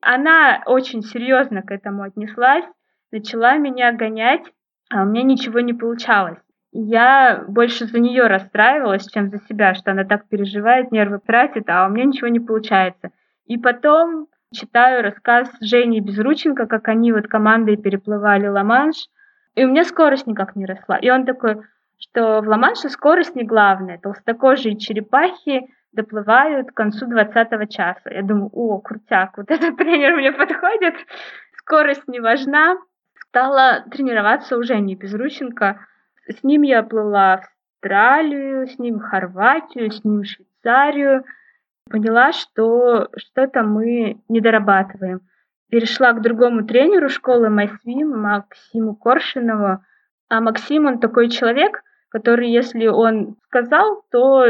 [0.00, 2.64] Она очень серьезно к этому отнеслась,
[3.10, 4.42] начала меня гонять,
[4.90, 6.38] а у меня ничего не получалось.
[6.72, 11.86] я больше за нее расстраивалась, чем за себя, что она так переживает, нервы тратит, а
[11.86, 13.10] у меня ничего не получается.
[13.46, 19.08] И потом читаю рассказ Жени Безрученко, как они вот командой переплывали Ла-Манш,
[19.54, 20.98] и у меня скорость никак не росла.
[20.98, 21.62] И он такой,
[21.98, 28.10] что в Ла-Манше скорость не главная, толстокожие черепахи доплывают к концу 20 часа.
[28.10, 30.94] Я думаю, о, крутяк, вот этот тренер мне подходит,
[31.56, 32.76] скорость не важна.
[33.28, 35.80] Стала тренироваться уже не Безрученко.
[36.28, 41.24] С ним я плыла в Австралию, с ним в Хорватию, с ним в Швейцарию.
[41.88, 45.20] Поняла, что что-то мы не дорабатываем.
[45.70, 49.80] Перешла к другому тренеру школы MySwim, Максиму Коршинову.
[50.28, 54.46] А Максим, он такой человек, который, если он сказал, то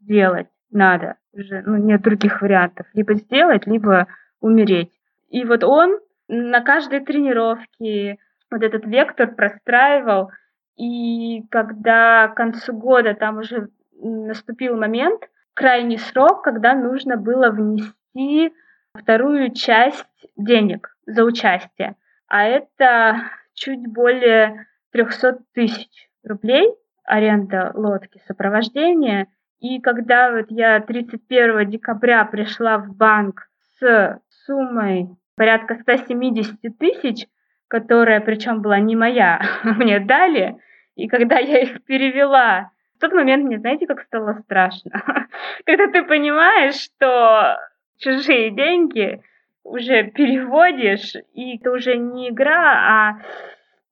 [0.00, 1.16] сделать надо.
[1.32, 2.86] Уже, ну, нет других вариантов.
[2.94, 4.08] Либо сделать, либо
[4.40, 4.90] умереть.
[5.30, 8.18] И вот он на каждой тренировке
[8.50, 10.30] вот этот вектор простраивал.
[10.76, 13.68] И когда к концу года там уже
[14.00, 18.54] наступил момент, крайний срок, когда нужно было внести
[18.94, 20.06] вторую часть
[20.36, 21.96] денег за участие.
[22.28, 23.22] А это
[23.54, 29.28] чуть более 300 тысяч рублей аренда лодки, сопровождение.
[29.60, 37.26] И когда вот я 31 декабря пришла в банк с суммой порядка 170 тысяч,
[37.68, 40.56] которая причем была не моя, мне дали,
[40.94, 45.02] и когда я их перевела, в тот момент мне, знаете, как стало страшно.
[45.66, 47.58] когда ты понимаешь, что
[47.98, 49.22] чужие деньги
[49.64, 53.22] уже переводишь, и это уже не игра, а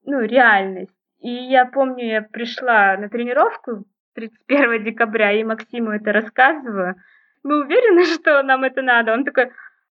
[0.05, 0.95] ну, реальность.
[1.19, 6.95] И я помню, я пришла на тренировку 31 декабря, и Максиму это рассказываю.
[7.43, 9.13] Мы уверены, что нам это надо?
[9.13, 9.51] Он такой,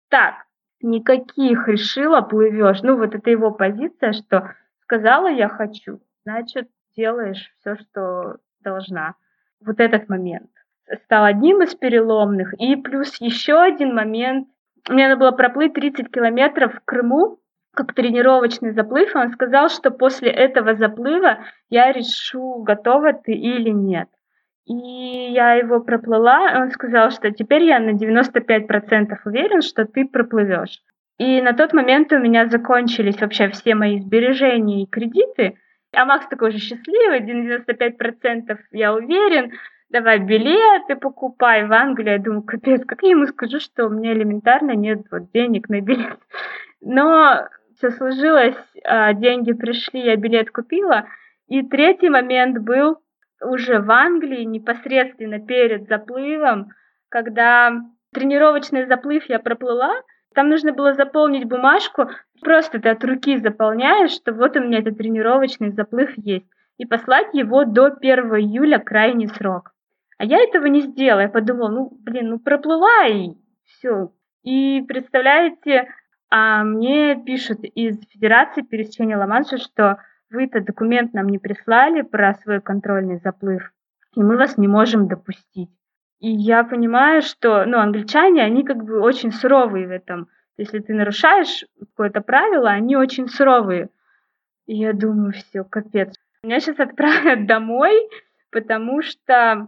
[0.08, 0.44] так,
[0.80, 2.82] никаких решила плывешь.
[2.82, 9.14] Ну, вот это его позиция, что сказала я хочу, значит, делаешь все, что должна.
[9.60, 10.50] Вот этот момент
[11.04, 12.54] стал одним из переломных.
[12.60, 14.48] И плюс еще один момент.
[14.88, 17.40] Мне надо было проплыть 30 километров в Крыму,
[17.74, 24.08] как тренировочный заплыв, он сказал, что после этого заплыва я решу, готова ты или нет.
[24.66, 30.06] И я его проплыла, и он сказал, что теперь я на 95% уверен, что ты
[30.06, 30.80] проплывешь.
[31.18, 35.58] И на тот момент у меня закончились вообще все мои сбережения и кредиты.
[35.92, 39.52] А Макс такой же счастливый, 95% я уверен,
[39.90, 42.14] давай билеты покупай в Англию.
[42.14, 45.80] Я думаю, капец, как я ему скажу, что у меня элементарно нет вот денег на
[45.80, 46.18] билет.
[46.80, 47.46] Но
[47.76, 51.06] все сложилось, а, деньги пришли, я билет купила.
[51.48, 52.98] И третий момент был
[53.44, 56.70] уже в Англии, непосредственно перед заплывом,
[57.08, 57.72] когда
[58.12, 59.92] тренировочный заплыв я проплыла,
[60.34, 62.08] там нужно было заполнить бумажку,
[62.40, 67.32] просто ты от руки заполняешь, что вот у меня этот тренировочный заплыв есть, и послать
[67.32, 69.72] его до 1 июля крайний срок.
[70.18, 71.20] А я этого не сделала.
[71.20, 74.12] Я подумала, ну, блин, ну проплыла и все.
[74.42, 75.88] И представляете,
[76.30, 79.98] а мне пишут из Федерации пересечения Ла-Манша, что
[80.34, 83.72] вы этот документ нам не прислали про свой контрольный заплыв,
[84.14, 85.70] и мы вас не можем допустить.
[86.20, 90.28] И я понимаю, что, ну, англичане, они как бы очень суровые в этом.
[90.56, 93.88] Если ты нарушаешь какое-то правило, они очень суровые.
[94.66, 96.14] И я думаю, все, капец.
[96.42, 98.08] Меня сейчас отправят домой,
[98.50, 99.66] потому что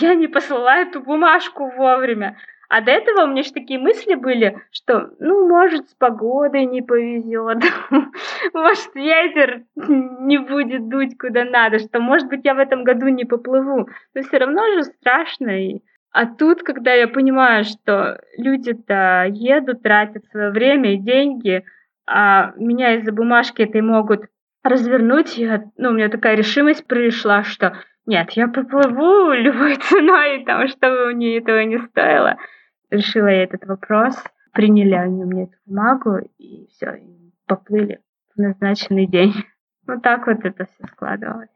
[0.00, 2.36] я не послала эту бумажку вовремя.
[2.68, 6.82] А до этого у меня же такие мысли были, что, ну, может, с погодой не
[6.82, 7.64] повезет,
[8.52, 13.24] может, ветер не будет дуть куда надо, что, может быть, я в этом году не
[13.24, 13.88] поплыву.
[14.14, 15.50] Но все равно же страшно.
[16.12, 21.64] А тут, когда я понимаю, что люди-то едут, тратят свое время и деньги,
[22.06, 24.26] а меня из-за бумажки этой могут
[24.62, 30.68] развернуть, я, ну, у меня такая решимость пришла, что нет, я поплыву любой ценой, там,
[30.68, 32.36] чтобы мне этого не стоило
[32.90, 34.16] решила я этот вопрос,
[34.52, 38.00] приняли они мне эту бумагу, и все, и поплыли
[38.34, 39.34] в назначенный день.
[39.86, 41.48] Вот так вот это все складывалось.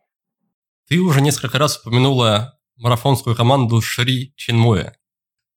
[0.88, 4.94] Ты уже несколько раз упомянула марафонскую команду Шри Чинмоя.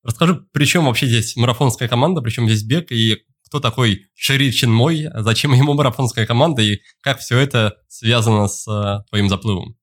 [0.03, 4.51] Расскажи, при чем вообще здесь марафонская команда, при чем здесь бег, и кто такой Шри
[4.51, 9.75] Чинмой, зачем ему марафонская команда, и как все это связано с э, твоим заплывом?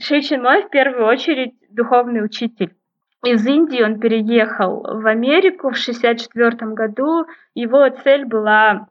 [0.00, 2.77] Шри Чинмой в первую очередь духовный учитель
[3.24, 7.26] из Индии он переехал в Америку в 1964 году.
[7.54, 8.88] Его цель была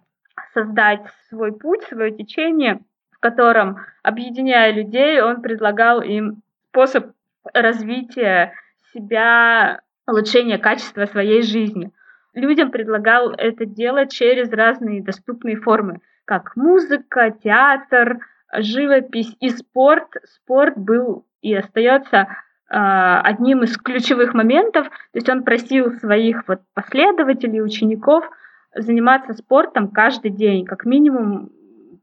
[0.54, 7.12] создать свой путь, свое течение, в котором, объединяя людей, он предлагал им способ
[7.54, 8.54] развития
[8.94, 11.92] себя, улучшения качества своей жизни.
[12.34, 18.20] Людям предлагал это делать через разные доступные формы, как музыка, театр,
[18.54, 20.10] живопись и спорт.
[20.26, 22.28] Спорт был и остается
[22.70, 24.88] одним из ключевых моментов.
[24.88, 28.30] То есть он просил своих вот последователей, учеников
[28.76, 31.50] заниматься спортом каждый день, как минимум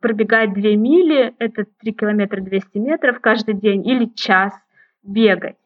[0.00, 4.52] пробегать 2 мили, это 3 километра 200 метров каждый день, или час
[5.02, 5.56] бегать.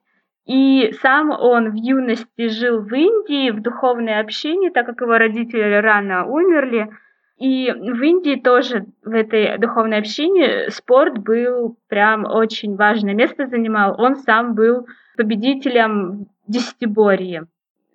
[0.47, 5.75] И сам он в юности жил в Индии, в духовной общине, так как его родители
[5.81, 6.89] рано умерли.
[7.39, 13.95] И в Индии тоже в этой духовной общине спорт был прям очень важное место занимал.
[14.01, 17.47] Он сам был победителем десятиборья.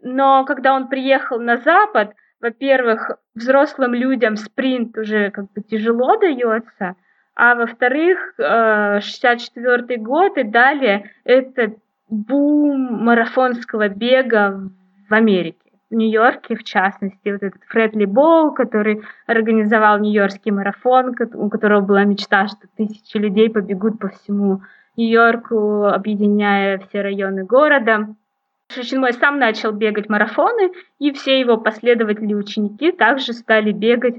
[0.02, 6.96] Но когда он приехал на Запад, во-первых, взрослым людям спринт уже как бы тяжело дается,
[7.36, 11.74] а во-вторых, 64 э, год и далее это
[12.10, 14.70] бум марафонского бега
[15.10, 15.63] в Америке.
[15.94, 22.48] Нью-Йорке, в частности, вот этот Фредли Боу, который организовал Нью-Йоркский марафон, у которого была мечта,
[22.48, 24.62] что тысячи людей побегут по всему
[24.98, 28.16] Нью-Йорку, объединяя все районы города.
[28.70, 34.16] Шичинмой сам начал бегать марафоны, и все его последователи ученики также стали бегать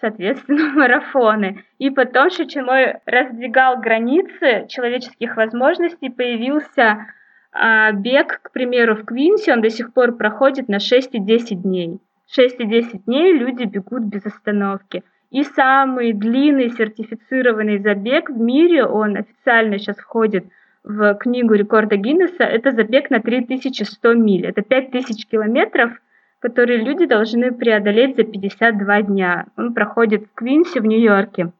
[0.00, 1.64] соответственно, марафоны.
[1.78, 7.06] И потом Шичинмой раздвигал границы человеческих возможностей, появился
[7.52, 11.62] а, бег, к примеру, в Квинсе, он до сих пор проходит на 6 и 10
[11.62, 11.98] дней.
[12.30, 15.02] 6 и 10 дней люди бегут без остановки.
[15.30, 20.44] И самый длинный сертифицированный забег в мире, он официально сейчас входит
[20.82, 24.46] в книгу рекорда Гиннесса, это забег на 3100 миль.
[24.46, 25.92] Это 5000 километров,
[26.38, 29.46] которые люди должны преодолеть за 52 дня.
[29.56, 31.52] Он проходит в Квинсе в Нью-Йорке.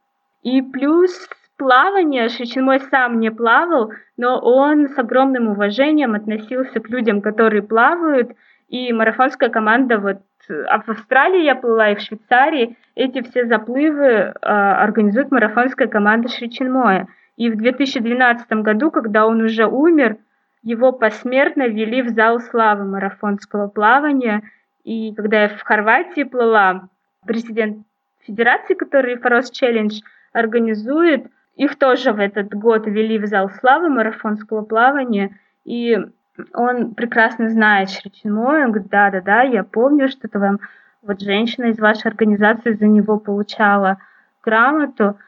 [0.43, 1.29] И плюс
[1.61, 8.33] плавание, Шичинмой сам не плавал, но он с огромным уважением относился к людям, которые плавают,
[8.69, 10.19] и марафонская команда вот
[10.69, 16.29] а в Австралии я плыла и в Швейцарии, эти все заплывы э, организует марафонская команда
[16.29, 17.07] Шичинмоя.
[17.37, 20.17] И в 2012 году, когда он уже умер,
[20.63, 24.43] его посмертно ввели в зал славы марафонского плавания.
[24.83, 26.89] И когда я в Хорватии плыла,
[27.27, 27.87] президент
[28.27, 30.01] федерации, который Форос Челлендж
[30.33, 31.27] организует,
[31.61, 35.99] их тоже в этот год ввели в зал славы марафонского плавания, и
[36.55, 40.61] он прекрасно знает Шричимой, он говорит, да-да-да, я помню, что это вам
[41.03, 43.99] вот женщина из вашей организации за него получала
[44.43, 45.19] грамоту.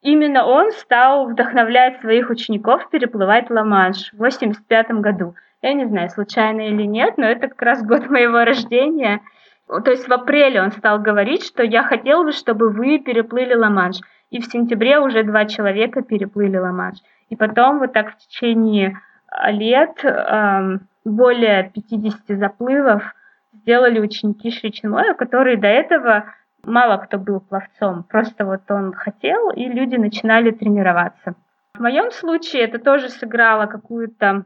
[0.00, 5.34] Именно он стал вдохновлять своих учеников переплывать Ла-Манш в 85 году.
[5.60, 9.20] Я не знаю, случайно или нет, но это как раз год моего рождения.
[9.68, 14.00] То есть в апреле он стал говорить, что я хотел бы, чтобы вы переплыли Ла-Манш
[14.32, 16.98] и в сентябре уже два человека переплыли Ла-Манш.
[17.28, 20.02] И потом вот так в течение а, лет
[21.04, 23.14] более 50 заплывов
[23.52, 26.32] сделали ученики Шричинмоя, которые до этого
[26.64, 28.04] мало кто был пловцом.
[28.04, 31.34] Просто вот он хотел, и люди начинали тренироваться.
[31.74, 34.44] В моем случае это тоже сыграло какую-то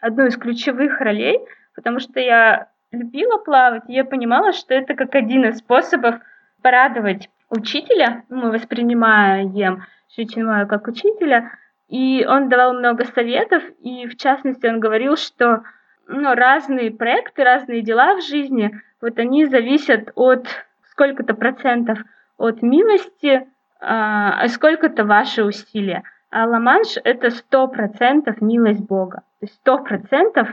[0.00, 1.38] одну из ключевых ролей,
[1.76, 6.16] потому что я любила плавать, и я понимала, что это как один из способов
[6.62, 9.84] порадовать учителя, мы воспринимаем
[10.14, 11.52] Шичинмаю как учителя,
[11.88, 15.62] и он давал много советов, и в частности он говорил, что
[16.06, 20.46] ну, разные проекты, разные дела в жизни, вот они зависят от
[20.90, 21.98] сколько-то процентов
[22.36, 23.46] от милости,
[23.80, 26.02] а, а сколько-то ваши усилия.
[26.30, 29.22] А Ла-Манш— это сто процентов милость Бога.
[29.40, 30.48] То есть сто процентов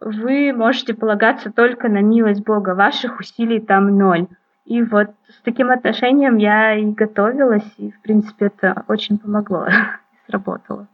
[0.00, 4.26] вы можете полагаться только на милость Бога, ваших усилий там ноль.
[4.68, 9.66] И вот с таким отношением я и готовилась, и, в принципе, это очень помогло,
[10.26, 10.86] сработало.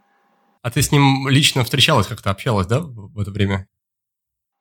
[0.62, 3.66] А ты с ним лично встречалась, как-то общалась, да, в это время?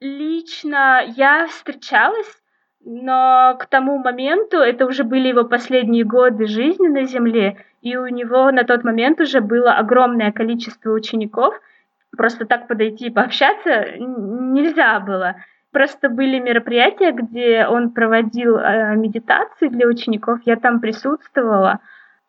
[0.01, 2.41] Лично я встречалась,
[2.84, 8.07] но к тому моменту, это уже были его последние годы жизни на Земле, и у
[8.07, 11.53] него на тот момент уже было огромное количество учеников.
[12.18, 15.36] Просто так подойти и пообщаться нельзя было.
[15.74, 21.80] Просто были мероприятия, где он проводил э, медитации для учеников, я там присутствовала.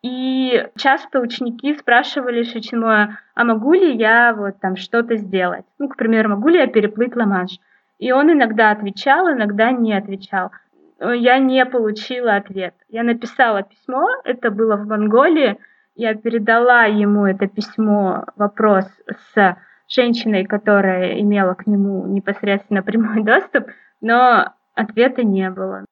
[0.01, 5.65] И часто ученики спрашивали Шичимоя, а могу ли я вот там что-то сделать?
[5.77, 7.59] Ну, к примеру, могу ли я переплыть Ла-Манш?
[7.99, 10.51] И он иногда отвечал, иногда не отвечал.
[10.99, 12.73] Я не получила ответ.
[12.89, 15.57] Я написала письмо, это было в Монголии,
[15.95, 18.85] я передала ему это письмо, вопрос
[19.33, 19.55] с
[19.95, 23.67] женщиной, которая имела к нему непосредственно прямой доступ,
[24.01, 25.85] но ответа не было.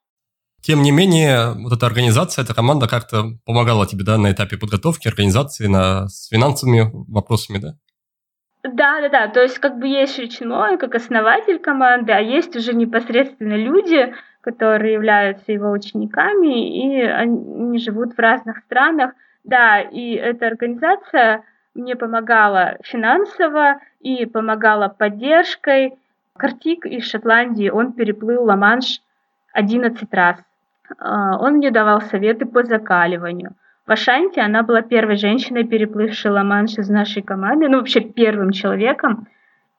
[0.61, 5.09] Тем не менее, вот эта организация, эта команда как-то помогала тебе, да, на этапе подготовки,
[5.09, 7.73] организации, на, с финансовыми вопросами, да?
[8.63, 9.27] Да, да, да.
[9.27, 14.93] То есть как бы есть Шичмой как основатель команды, а есть уже непосредственно люди, которые
[14.93, 19.11] являются его учениками, и они живут в разных странах.
[19.43, 21.43] Да, и эта организация
[21.75, 25.95] мне помогала финансово и помогала поддержкой.
[26.37, 29.01] Картик из Шотландии, он переплыл Ла-Манш
[29.53, 30.37] 11 раз.
[30.99, 33.53] А, он мне давал советы по закаливанию.
[33.85, 39.27] В Ашанте она была первой женщиной, переплывшей Ла-Манш из нашей команды, ну вообще первым человеком.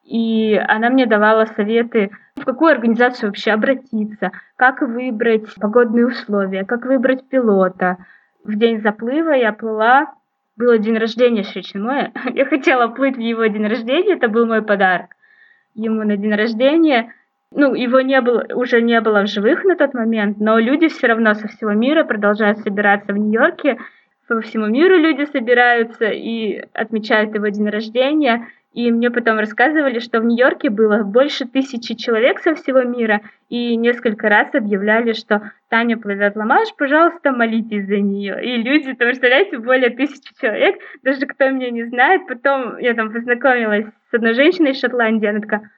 [0.04, 6.84] И она мне давала советы, в какую организацию вообще обратиться, как выбрать погодные условия, как
[6.84, 7.96] выбрать пилота.
[8.44, 10.12] В день заплыва я плыла,
[10.56, 12.12] было день рождения Шичимоя.
[12.34, 15.10] Я хотела плыть в его день рождения, это был мой подарок
[15.74, 17.12] ему на день рождения.
[17.50, 21.06] Ну, его не было, уже не было в живых на тот момент, но люди все
[21.06, 23.78] равно со всего мира продолжают собираться в Нью-Йорке.
[24.26, 28.48] По всему миру люди собираются и отмечают его день рождения.
[28.74, 33.76] И мне потом рассказывали, что в Нью-Йорке было больше тысячи человек со всего мира, и
[33.76, 38.44] несколько раз объявляли, что Таня плывет Ламаш, пожалуйста, молитесь за нее.
[38.44, 42.26] И люди, там, представляете, более тысячи человек, даже кто меня не знает.
[42.26, 45.70] Потом я там познакомилась с одной женщиной из Шотландии, она такая,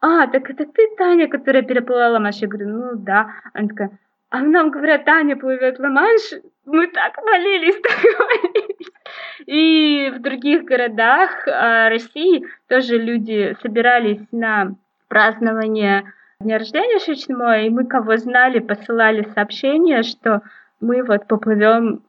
[0.00, 2.36] а, так это ты, Таня, которая переплыла Ла-Манш?
[2.36, 3.28] Я говорю, ну да.
[3.52, 3.90] Она такая,
[4.30, 8.92] а нам говорят, Таня плывет Ла-Манш, мы так молились, так молились.
[9.46, 14.74] И в других городах э, России тоже люди собирались на
[15.08, 20.42] празднование дня рождения Шичмоя, и мы кого знали, посылали сообщения, что
[20.80, 22.02] мы вот поплывем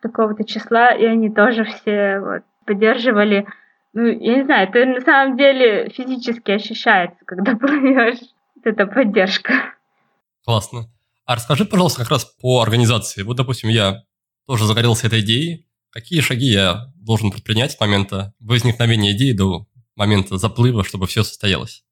[0.00, 3.46] такого-то числа, и они тоже все вот поддерживали.
[3.92, 8.20] Ну, я не знаю, это на самом деле физически ощущается, когда плывешь.
[8.62, 9.52] Это поддержка.
[10.44, 10.86] Классно.
[11.30, 13.22] А расскажи, пожалуйста, как раз по организации.
[13.22, 14.02] Вот, допустим, я
[14.48, 15.64] тоже загорелся этой идеей.
[15.92, 21.84] Какие шаги я должен предпринять с момента возникновения идеи до момента заплыва, чтобы все состоялось?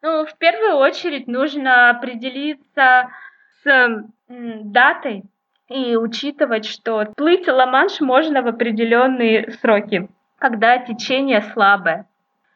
[0.00, 3.08] Ну, в первую очередь нужно определиться
[3.64, 5.24] с датой
[5.68, 12.06] и учитывать, что плыть Ла-Манш можно в определенные сроки, когда течение слабое.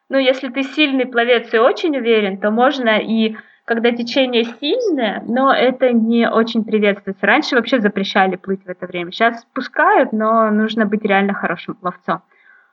[0.09, 3.35] Ну, если ты сильный пловец и очень уверен, то можно и
[3.69, 7.27] когда течение сильное, но это не очень приветствуется.
[7.27, 9.13] Раньше вообще запрещали плыть в это время.
[9.13, 12.23] Сейчас спускают, но нужно быть реально хорошим пловцом.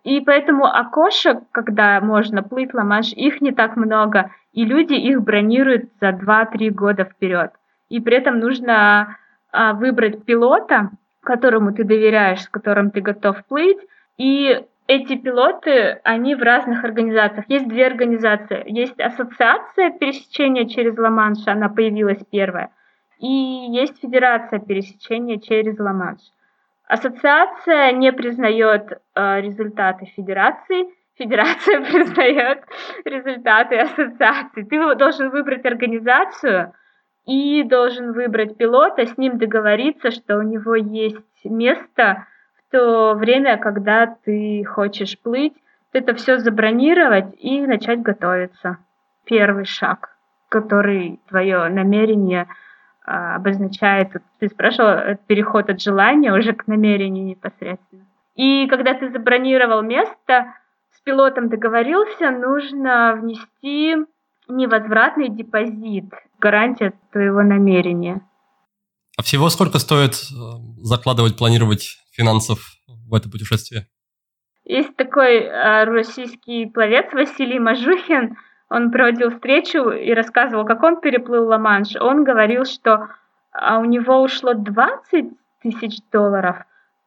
[0.06, 5.90] И поэтому окошек, когда можно плыть ламаш, их не так много, и люди их бронируют
[6.00, 7.52] за 2-3 года вперед.
[7.90, 9.18] И при этом нужно
[9.52, 10.92] а, выбрать пилота,
[11.24, 13.80] которому ты доверяешь, с которым ты готов плыть,
[14.18, 17.46] и эти пилоты, они в разных организациях.
[17.48, 18.64] Есть две организации.
[18.68, 22.70] Есть ассоциация пересечения через Ла-Манш, она появилась первая.
[23.20, 26.22] И есть федерация пересечения через Ла-Манш.
[26.88, 30.86] Ассоциация не признает э, результаты федерации,
[31.18, 32.64] федерация признает
[33.06, 34.64] результаты ассоциации.
[34.64, 36.74] Ты должен выбрать организацию
[37.26, 42.28] и должен выбрать пилота, с ним договориться, что у него есть место
[42.72, 45.54] то время, когда ты хочешь плыть,
[45.94, 48.78] это все забронировать и начать готовиться.
[49.26, 50.16] Первый шаг,
[50.50, 52.48] который твое намерение
[53.06, 54.12] а, обозначает.
[54.40, 58.06] Ты спрашивал, переход от желания уже к намерению непосредственно.
[58.36, 60.54] И когда ты забронировал место,
[60.92, 63.96] с пилотом договорился, нужно внести
[64.48, 68.22] невозвратный депозит, гарантия твоего намерения.
[69.18, 70.36] А всего сколько стоит э,
[70.82, 73.88] закладывать, планировать финансов в это путешествие?
[74.64, 78.38] Есть такой э, российский пловец Василий Мажухин.
[78.70, 81.96] Он проводил встречу и рассказывал, как он переплыл Ла-Манш.
[82.00, 83.10] Он говорил, что
[83.52, 85.26] а, у него ушло 20
[85.62, 86.58] тысяч долларов,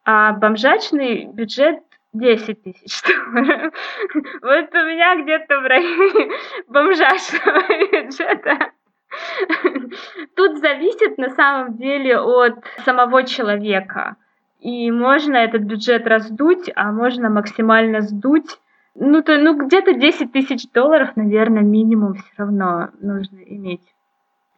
[0.05, 1.79] а бомжачный бюджет
[2.13, 3.73] 10 тысяч долларов.
[4.41, 6.31] Вот у меня где-то в районе
[6.67, 8.71] бомжачного бюджета
[10.35, 14.15] Тут зависит на самом деле от самого человека.
[14.59, 18.59] И можно этот бюджет раздуть, а можно максимально сдуть.
[18.95, 23.81] Ну, то, ну где-то 10 тысяч долларов, наверное, минимум все равно нужно иметь.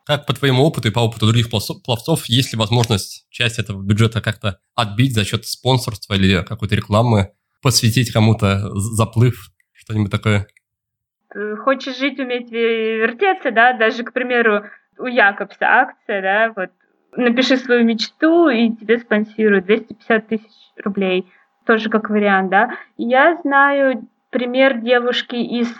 [0.05, 4.19] Как по твоему опыту и по опыту других пловцов, есть ли возможность часть этого бюджета
[4.21, 10.47] как-то отбить за счет спонсорства или какой-то рекламы, посвятить кому-то заплыв, что-нибудь такое?
[11.33, 14.63] Э, хочешь жить, уметь вертеться, да, даже, к примеру,
[14.97, 16.71] у Якобса акция, да, вот,
[17.15, 20.51] напиши свою мечту, и тебе спонсируют 250 тысяч
[20.83, 21.31] рублей,
[21.65, 22.71] тоже как вариант, да.
[22.97, 25.73] Я знаю пример девушки из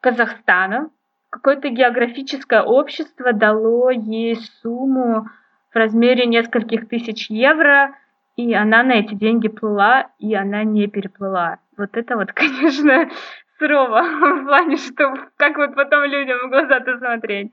[0.00, 0.90] Казахстана,
[1.30, 5.28] какое-то географическое общество дало ей сумму
[5.72, 7.94] в размере нескольких тысяч евро,
[8.36, 11.58] и она на эти деньги плыла, и она не переплыла.
[11.76, 13.10] Вот это вот, конечно,
[13.58, 17.52] сурово в плане, что как вот потом людям в глаза-то смотреть.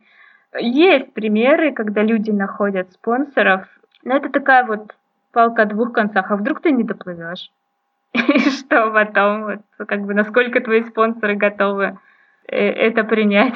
[0.60, 3.68] Есть примеры, когда люди находят спонсоров,
[4.04, 4.94] но это такая вот
[5.32, 7.52] палка о двух концах, а вдруг ты не доплывешь?
[8.14, 9.44] И что потом?
[9.44, 12.00] Вот, как бы насколько твои спонсоры готовы
[12.48, 13.56] э, это принять?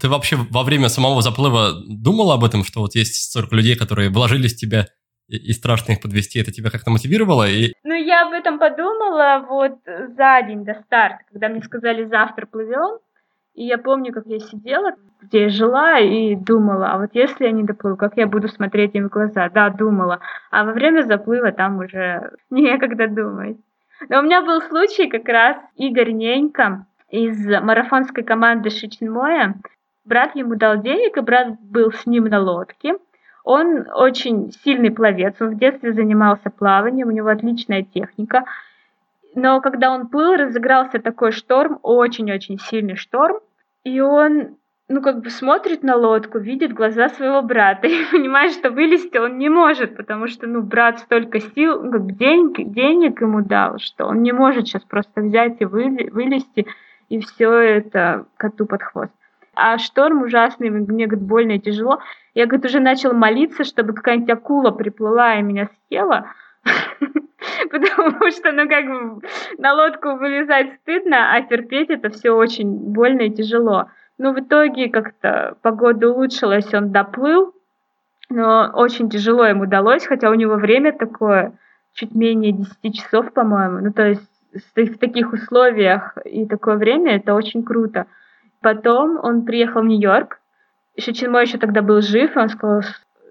[0.00, 4.10] Ты вообще во время самого заплыва думала об этом, что вот есть столько людей, которые
[4.10, 4.86] вложились в тебя
[5.28, 6.40] и, и страшно их подвести?
[6.40, 7.48] Это тебя как-то мотивировало?
[7.48, 7.72] И...
[7.84, 12.98] Ну, я об этом подумала вот за день до старта, когда мне сказали завтра плывем.
[13.54, 17.52] И я помню, как я сидела, где я жила, и думала, а вот если я
[17.52, 19.48] не доплыву, как я буду смотреть им в глаза?
[19.48, 20.20] Да, думала.
[20.50, 23.56] А во время заплыва там уже некогда думать.
[24.08, 29.54] Но у меня был случай как раз Игорь Ненька из марафонской команды Шичинмоя.
[30.04, 32.96] Брат ему дал денег, и брат был с ним на лодке.
[33.44, 38.44] Он очень сильный пловец, он в детстве занимался плаванием, у него отличная техника.
[39.34, 43.40] Но когда он плыл, разыгрался такой шторм, очень-очень сильный шторм,
[43.82, 44.56] и он
[44.88, 49.38] ну, как бы смотрит на лодку, видит глаза своего брата и понимает, что вылезти он
[49.38, 54.06] не может, потому что, ну, брат столько сил, ну, как денег, денег ему дал, что
[54.06, 56.66] он не может сейчас просто взять и вылезти,
[57.08, 59.12] и все это коту под хвост.
[59.56, 62.00] А шторм ужасный, мне, говорит, больно и тяжело.
[62.34, 66.26] Я, говорит, уже начал молиться, чтобы какая-нибудь акула приплыла и меня съела,
[67.70, 69.26] потому что, ну, как бы
[69.58, 73.86] на лодку вылезать стыдно, а терпеть это все очень больно и тяжело.
[74.18, 77.54] Ну, в итоге как-то погода улучшилась, он доплыл,
[78.30, 81.58] но очень тяжело ему удалось, хотя у него время такое,
[81.94, 83.78] чуть менее 10 часов, по-моему.
[83.80, 84.30] Ну, то есть
[84.76, 88.06] в таких условиях и такое время это очень круто.
[88.60, 90.40] Потом он приехал в Нью-Йорк.
[90.98, 92.82] Шичинмо еще тогда был жив, и он сказал,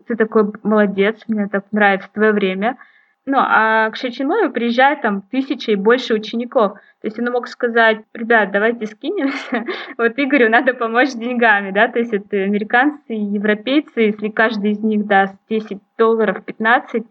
[0.07, 2.77] ты такой молодец, мне так нравится твое время.
[3.25, 6.73] Ну, а к Шичинмою приезжает там тысяча и больше учеников.
[7.01, 9.65] То есть он мог сказать, ребят, давайте скинемся,
[9.97, 14.79] вот Игорю надо помочь деньгами, да, то есть это американцы и европейцы, если каждый из
[14.79, 17.03] них даст 10 долларов, 15,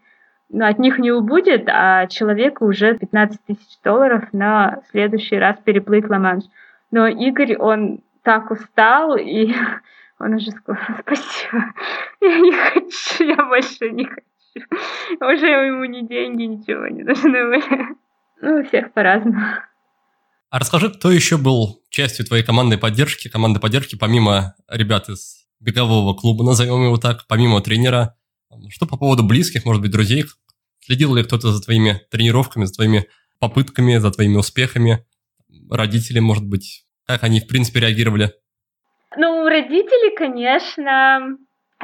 [0.51, 6.09] но от них не убудет, а человеку уже 15 тысяч долларов на следующий раз переплыть
[6.09, 6.45] Ла-Манш.
[6.91, 9.55] Но Игорь, он так устал, и
[10.19, 11.65] он уже сказал, спасибо,
[12.21, 14.32] я не хочу, я больше не хочу.
[15.21, 17.97] Уже ему ни деньги, ничего не нужны были.
[18.41, 19.41] Ну, у всех по-разному.
[20.51, 26.15] А расскажи, кто еще был частью твоей командной поддержки, команды поддержки, помимо ребят из бегового
[26.15, 28.17] клуба, назовем его так, помимо тренера?
[28.69, 30.25] Что по поводу близких, может быть, друзей?
[30.81, 33.07] Следил ли кто-то за твоими тренировками, за твоими
[33.39, 35.07] попытками, за твоими успехами?
[35.71, 38.33] Родители, может быть, как они, в принципе, реагировали?
[39.17, 41.37] Ну, родители, конечно,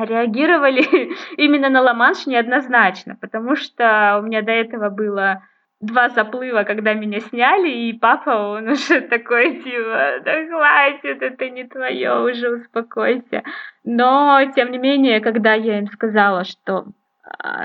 [0.04, 5.42] реагировали именно на Ла-Манш неоднозначно, потому что у меня до этого было
[5.80, 11.64] два заплыва, когда меня сняли, и папа, он уже такой, типа, да хватит, это не
[11.64, 13.42] твое, уже успокойся.
[13.84, 16.86] Но, тем не менее, когда я им сказала, что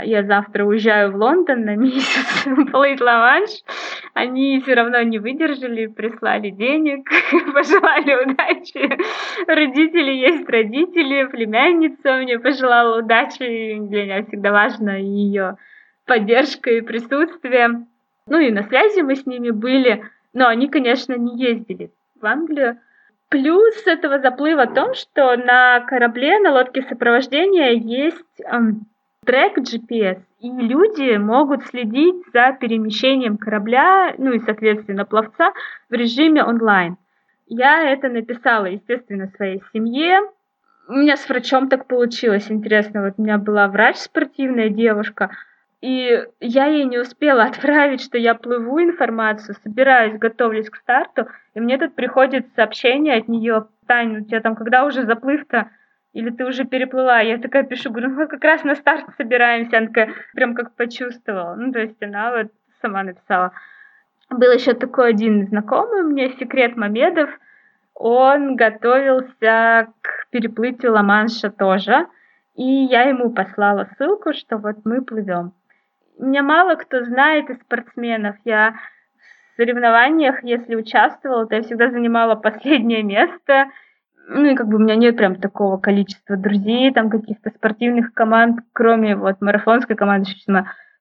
[0.04, 3.38] я завтра уезжаю в Лондон на месяц плыть ла
[4.14, 7.10] они все равно не выдержали, прислали денег,
[7.54, 8.98] пожелали удачи.
[9.48, 15.58] Родители есть родители, племянница мне пожелала удачи, для меня всегда важно ее
[16.06, 17.86] поддержка и присутствие.
[18.28, 20.04] Ну и на связи мы с ними были,
[20.34, 22.78] но они, конечно, не ездили в Англию.
[23.30, 28.86] Плюс этого заплыва в том, что на корабле, на лодке сопровождения есть эм,
[29.24, 35.54] трек GPS, и люди могут следить за перемещением корабля, ну и, соответственно, пловца
[35.90, 36.98] в режиме онлайн.
[37.48, 40.20] Я это написала, естественно, своей семье.
[40.88, 43.04] У меня с врачом так получилось, интересно.
[43.04, 45.32] Вот у меня была врач спортивная девушка,
[45.82, 51.60] и я ей не успела отправить, что я плыву информацию, собираюсь, готовлюсь к старту, и
[51.60, 55.70] мне тут приходит сообщение от нее, Тань, у тебя там когда уже заплыв-то?
[56.14, 57.20] Или ты уже переплыла?
[57.20, 59.78] Я такая пишу, говорю, ну мы как раз на старт собираемся.
[59.78, 61.56] Она такая прям как почувствовала.
[61.56, 62.52] Ну, то есть она вот
[62.82, 63.52] сама написала.
[64.30, 67.30] Был еще такой один знакомый мне, Секрет Мамедов.
[67.96, 72.08] Он готовился к переплытию Ла-Манша тоже.
[72.56, 75.54] И я ему послала ссылку, что вот мы плывем
[76.20, 78.36] меня мало кто знает из спортсменов.
[78.46, 78.76] Я
[79.54, 83.68] в соревнованиях, если участвовала, то я всегда занимала последнее место.
[84.28, 88.60] Ну и как бы у меня нет прям такого количества друзей, там каких-то спортивных команд,
[88.72, 90.32] кроме вот марафонской команды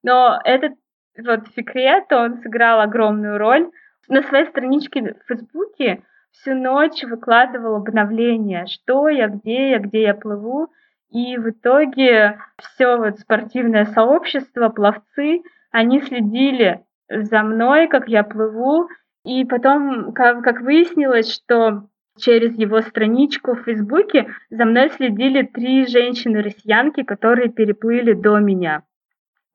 [0.03, 0.73] Но этот
[1.19, 3.71] вот секрет, он сыграл огромную роль.
[4.09, 6.03] На своей страничке в Фейсбуке
[6.33, 10.73] всю ночь выкладывал обновления, что я, где я, где я плыву.
[11.11, 18.89] И в итоге все вот спортивное сообщество, пловцы, они следили за мной, как я плыву.
[19.25, 21.85] И потом, как, как выяснилось, что
[22.19, 28.83] через его страничку в Фейсбуке за мной следили три женщины-россиянки, которые переплыли до меня.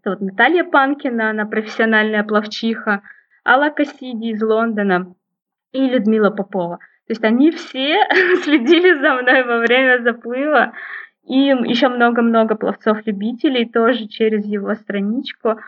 [0.05, 3.01] Вот Наталья Панкина, она профессиональная пловчиха,
[3.45, 5.13] Алла Кассиди из Лондона
[5.71, 6.77] и Людмила Попова.
[7.07, 7.97] То есть они все
[8.43, 10.73] следили за мной во время заплыва.
[11.25, 15.59] И еще много-много пловцов-любителей тоже через его страничку.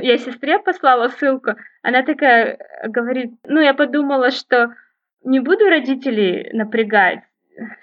[0.00, 1.52] Я сестре послала ссылку.
[1.82, 4.74] Она такая говорит, ну, я подумала, что
[5.24, 7.20] не буду родителей напрягать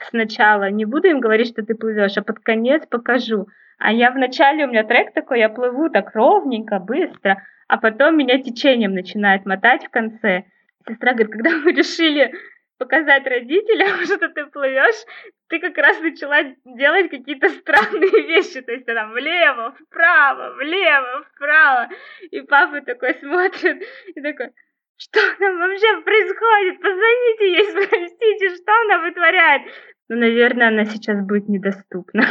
[0.09, 3.47] сначала, не буду им говорить, что ты плывешь, а под конец покажу.
[3.77, 8.41] А я вначале, у меня трек такой, я плыву так ровненько, быстро, а потом меня
[8.41, 10.43] течением начинает мотать в конце.
[10.87, 12.33] Сестра говорит, когда мы решили
[12.77, 15.05] показать родителям, что ты плывешь,
[15.47, 21.89] ты как раз начала делать какие-то странные вещи, то есть там влево, вправо, влево, вправо,
[22.29, 23.83] и папа такой смотрит
[24.15, 24.49] и такой,
[24.97, 26.81] что там вообще происходит?
[26.81, 29.61] Позвоните ей, спросите, что она вытворяет.
[30.09, 32.25] Ну, наверное, она сейчас будет недоступна.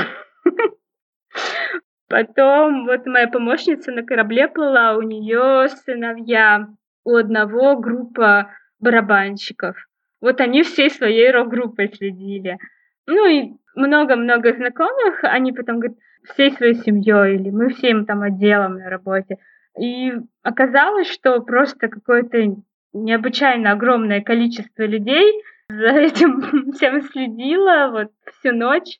[2.08, 6.68] Потом вот моя помощница на корабле плыла, у нее сыновья,
[7.04, 8.50] у одного группа
[8.80, 9.76] барабанщиков.
[10.20, 12.58] Вот они всей своей рок-группой следили.
[13.06, 18.74] Ну и много-много знакомых, они потом говорят, всей своей семьей или мы всем там отделом
[18.78, 19.38] на работе.
[19.80, 20.12] И
[20.42, 22.54] оказалось, что просто какое-то
[22.92, 28.98] необычайно огромное количество людей за этим всем следило вот всю ночь.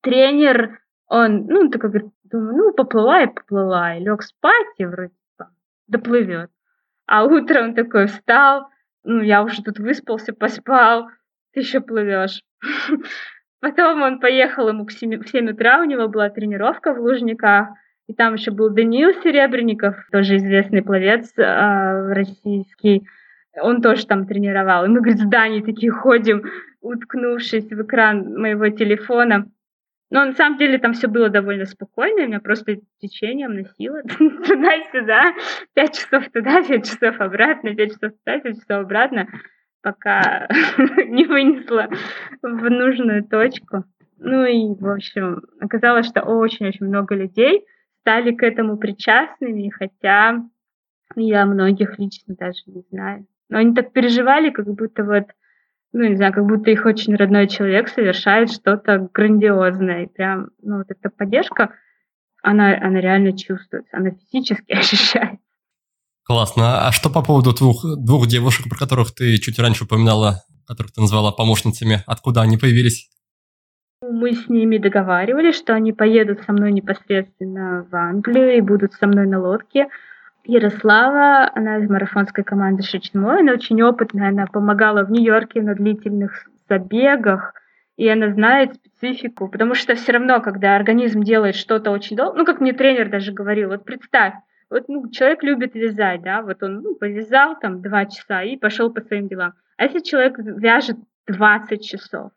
[0.00, 5.12] Тренер, он, ну, такой говорит, думаю, ну, поплыла и поплыла, и лег спать, и вроде
[5.88, 6.50] доплывет.
[7.06, 8.68] А утром такой встал,
[9.02, 11.08] ну, я уже тут выспался, поспал,
[11.52, 12.42] ты еще плывешь.
[13.60, 17.68] Потом он поехал ему к 7, в 7 утра, у него была тренировка в Лужниках,
[18.06, 23.06] и там еще был Даниил Серебренников, тоже известный пловец э, российский.
[23.60, 24.84] Он тоже там тренировал.
[24.84, 26.44] И мы, говорит, с Даней такие ходим,
[26.80, 29.46] уткнувшись в экран моего телефона.
[30.10, 35.34] Но на самом деле там все было довольно спокойно, меня просто течением носило туда-сюда,
[35.72, 39.28] пять часов туда, пять часов обратно, пять часов туда, пять часов обратно,
[39.82, 40.46] пока
[41.06, 41.88] не вынесла
[42.42, 43.84] в нужную точку.
[44.18, 47.64] Ну и, в общем, оказалось, что очень-очень много людей
[48.04, 50.44] стали к этому причастными, хотя
[51.16, 53.26] я многих лично даже не знаю.
[53.48, 55.24] Но они так переживали, как будто вот,
[55.94, 60.04] ну, не знаю, как будто их очень родной человек совершает что-то грандиозное.
[60.04, 61.72] И прям, ну, вот эта поддержка,
[62.42, 65.38] она, она реально чувствуется, она физически ощущается.
[66.24, 66.86] Классно.
[66.86, 71.00] А что по поводу двух, двух девушек, про которых ты чуть раньше упоминала, которых ты
[71.00, 72.02] назвала помощницами?
[72.06, 73.08] Откуда они появились?
[74.10, 79.06] Мы с ними договаривались, что они поедут со мной непосредственно в Англию и будут со
[79.06, 79.88] мной на лодке.
[80.44, 86.50] Ярослава, она из марафонской команды Шичмо, она очень опытная, она помогала в Нью-Йорке на длительных
[86.68, 87.54] забегах,
[87.96, 92.44] и она знает специфику, потому что все равно, когда организм делает что-то очень долго, ну,
[92.44, 94.34] как мне тренер даже говорил, вот представь,
[94.68, 98.92] вот ну, человек любит вязать, да, вот он ну, повязал там два часа и пошел
[98.92, 99.54] по своим делам.
[99.78, 102.32] А если человек вяжет 20 часов,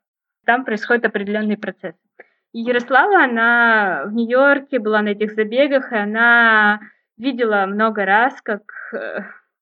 [0.47, 1.93] там происходит определенный процесс.
[2.53, 6.79] И Ярослава, она в Нью-Йорке была на этих забегах, и она
[7.17, 8.61] видела много раз, как
[8.93, 9.19] э,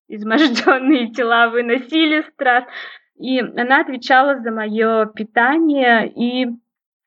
[0.08, 2.64] изможденные тела выносили страз.
[3.18, 6.48] И она отвечала за мое питание и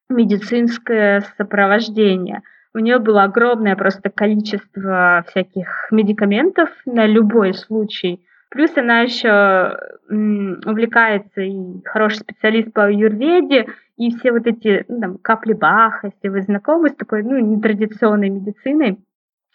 [0.09, 2.43] медицинское сопровождение.
[2.75, 8.27] У нее было огромное просто количество всяких медикаментов на любой случай.
[8.51, 9.79] Плюс она еще
[10.09, 16.29] увлекается и хороший специалист по аюрведе, и все вот эти ну, там, капли Баха, если
[16.29, 18.99] вы знакомы с такой ну, нетрадиционной медициной,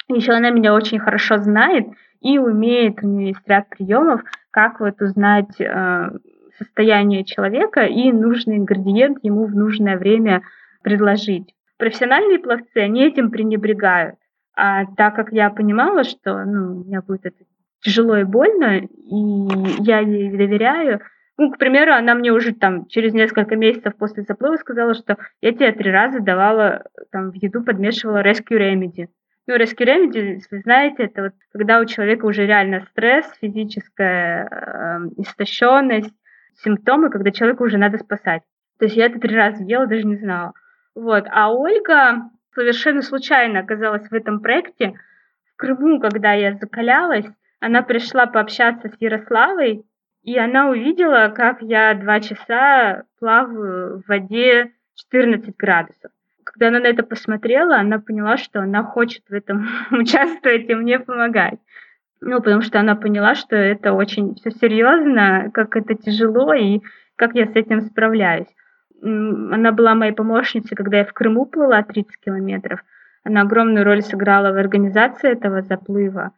[0.10, 1.88] еще она меня очень хорошо знает
[2.22, 4.22] и умеет, у нее есть ряд приемов,
[4.52, 6.10] как вот узнать э,
[6.58, 10.44] состояние человека и нужный ингредиент ему в нужное время
[10.84, 11.54] предложить.
[11.78, 14.16] Профессиональные пловцы, они этим пренебрегают.
[14.56, 17.44] А так как я понимала, что ну, у меня будет это
[17.84, 21.02] тяжело и больно, и я ей доверяю,
[21.38, 25.52] ну, к примеру, она мне уже там через несколько месяцев после заплыва сказала, что я
[25.52, 29.08] тебе три раза давала там в еду подмешивала Rescue Remedy.
[29.46, 35.22] Ну, rescue remedy, вы знаете, это вот когда у человека уже реально стресс, физическая э,
[35.22, 36.14] истощенность,
[36.64, 38.44] симптомы, когда человеку уже надо спасать.
[38.80, 40.54] То есть я это три раза ела, даже не знала.
[40.96, 41.26] Вот.
[41.30, 44.94] А Ольга совершенно случайно оказалась в этом проекте.
[45.54, 47.26] В Крыму, когда я закалялась,
[47.66, 49.86] она пришла пообщаться с Ярославой,
[50.24, 56.12] и она увидела, как я два часа плаваю в воде 14 градусов
[56.54, 61.00] когда она на это посмотрела, она поняла, что она хочет в этом участвовать и мне
[61.00, 61.60] помогать.
[62.22, 66.82] Ну, потому что она поняла, что это очень все серьезно, как это тяжело и
[67.16, 68.48] как я с этим справляюсь.
[69.02, 72.82] Она была моей помощницей, когда я в Крыму плыла 30 километров.
[73.26, 76.32] она огромную роль сыграла в организации этого заплыва.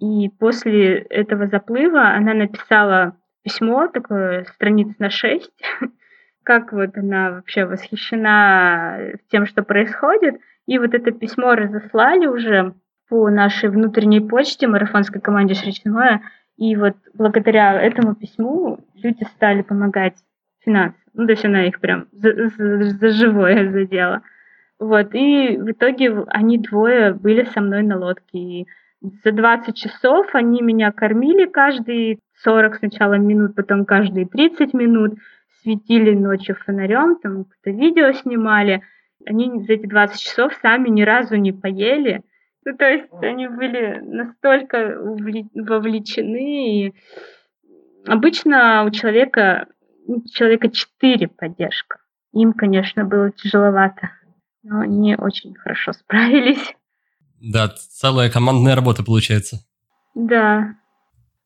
[0.00, 5.62] И после этого заплыва она написала письмо, такое страниц на шесть,
[6.42, 10.40] как вот она вообще восхищена тем, что происходит.
[10.66, 12.72] И вот это письмо разослали уже
[13.10, 16.22] по нашей внутренней почте марафонской команде Шричное.
[16.56, 20.16] И вот благодаря этому письму люди стали помогать
[20.60, 20.96] финансово.
[21.12, 24.22] Ну, то есть она их прям за, за, за живое задела.
[24.78, 28.38] Вот, и в итоге они двое были со мной на лодке.
[28.38, 28.66] И
[29.00, 35.14] за 20 часов они меня кормили каждые 40 сначала минут, потом каждые 30 минут,
[35.62, 38.82] светили ночью фонарем, там какое-то видео снимали.
[39.26, 42.22] Они за эти 20 часов сами ни разу не поели.
[42.64, 44.98] Ну, то есть они были настолько
[45.54, 46.86] вовлечены.
[46.86, 46.94] И
[48.06, 49.66] обычно у человека,
[50.06, 51.98] у человека 4 поддержка.
[52.32, 54.10] Им, конечно, было тяжеловато
[54.62, 56.74] но они очень хорошо справились.
[57.40, 59.64] Да, целая командная работа получается.
[60.14, 60.76] Да.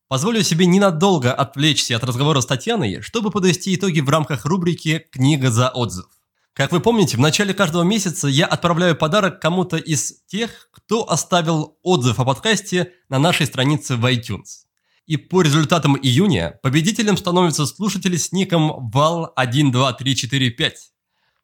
[0.09, 5.51] Позволю себе ненадолго отвлечься от разговора с Татьяной, чтобы подвести итоги в рамках рубрики «Книга
[5.51, 6.07] за отзыв».
[6.53, 11.79] Как вы помните, в начале каждого месяца я отправляю подарок кому-то из тех, кто оставил
[11.83, 14.67] отзыв о подкасте на нашей странице в iTunes.
[15.07, 20.73] И по результатам июня победителем становится слушатель с ником val12345.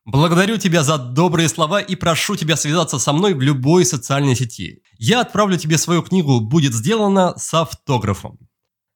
[0.06, 4.82] Благодарю тебя за добрые слова и прошу тебя связаться со мной в любой социальной сети.
[4.98, 8.38] Я отправлю тебе свою книгу «Будет сделано» с автографом.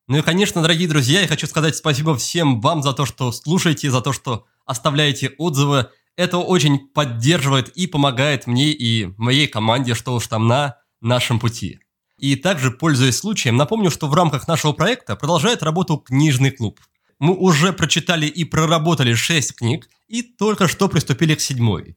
[0.09, 3.91] Ну и, конечно, дорогие друзья, я хочу сказать спасибо всем вам за то, что слушаете,
[3.91, 5.91] за то, что оставляете отзывы.
[6.17, 11.81] Это очень поддерживает и помогает мне и моей команде, что уж там на нашем пути.
[12.19, 16.81] И также, пользуясь случаем, напомню, что в рамках нашего проекта продолжает работу книжный клуб–
[17.25, 21.97] мы уже прочитали и проработали 6 книг и только что приступили к седьмой.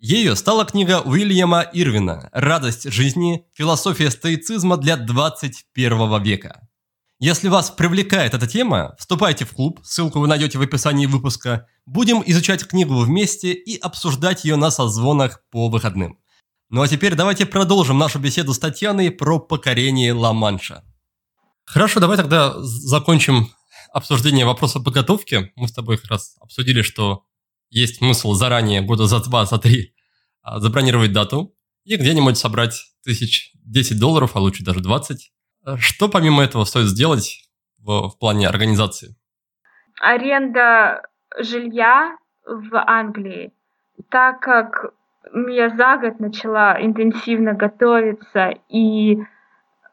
[0.00, 3.44] Ею стала книга Уильяма Ирвина «Радость жизни.
[3.54, 6.68] Философия стоицизма для 21 века».
[7.20, 11.68] Если вас привлекает эта тема, вступайте в клуб, ссылку вы найдете в описании выпуска.
[11.86, 16.18] Будем изучать книгу вместе и обсуждать ее на созвонах по выходным.
[16.68, 20.82] Ну а теперь давайте продолжим нашу беседу с Татьяной про покорение Ла-Манша.
[21.64, 23.50] Хорошо, давай тогда закончим
[23.94, 25.52] обсуждение вопроса подготовки.
[25.54, 27.24] Мы с тобой как раз обсудили, что
[27.70, 29.94] есть смысл заранее, года за два, за три,
[30.42, 32.74] а, забронировать дату и где-нибудь собрать
[33.04, 35.32] тысяч 10 долларов, а лучше даже 20.
[35.78, 39.16] Что помимо этого стоит сделать в, в плане организации?
[40.00, 41.02] Аренда
[41.38, 43.52] жилья в Англии.
[44.10, 44.92] Так как
[45.46, 49.18] я за год начала интенсивно готовиться и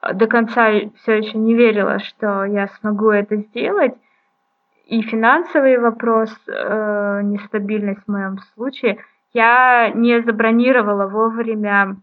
[0.02, 3.94] до конца все еще не верила, что я смогу это сделать.
[4.88, 8.98] И финансовый вопрос, э, нестабильность в моем случае,
[9.34, 11.96] я не забронировала вовремя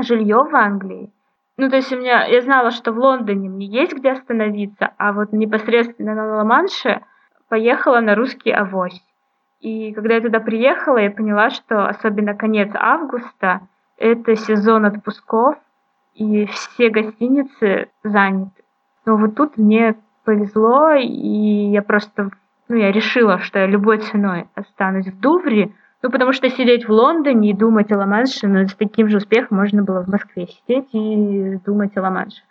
[0.00, 1.10] жилье в Англии.
[1.56, 5.12] Ну, то есть у меня, я знала, что в Лондоне мне есть где остановиться, а
[5.12, 7.02] вот непосредственно на Ла-Манше
[7.48, 9.00] поехала на русский авось.
[9.60, 13.62] И когда я туда приехала, я поняла, что особенно конец августа–
[13.96, 15.56] это сезон отпусков,
[16.14, 18.62] и все гостиницы заняты.
[19.04, 22.30] Но вот тут мне повезло, и я просто,
[22.68, 26.92] ну, я решила, что я любой ценой останусь в Дувре, ну, потому что сидеть в
[26.92, 30.88] Лондоне и думать о Ла-Манше, ну, с таким же успехом можно было в Москве сидеть
[30.92, 32.42] и думать о Ла-Манше.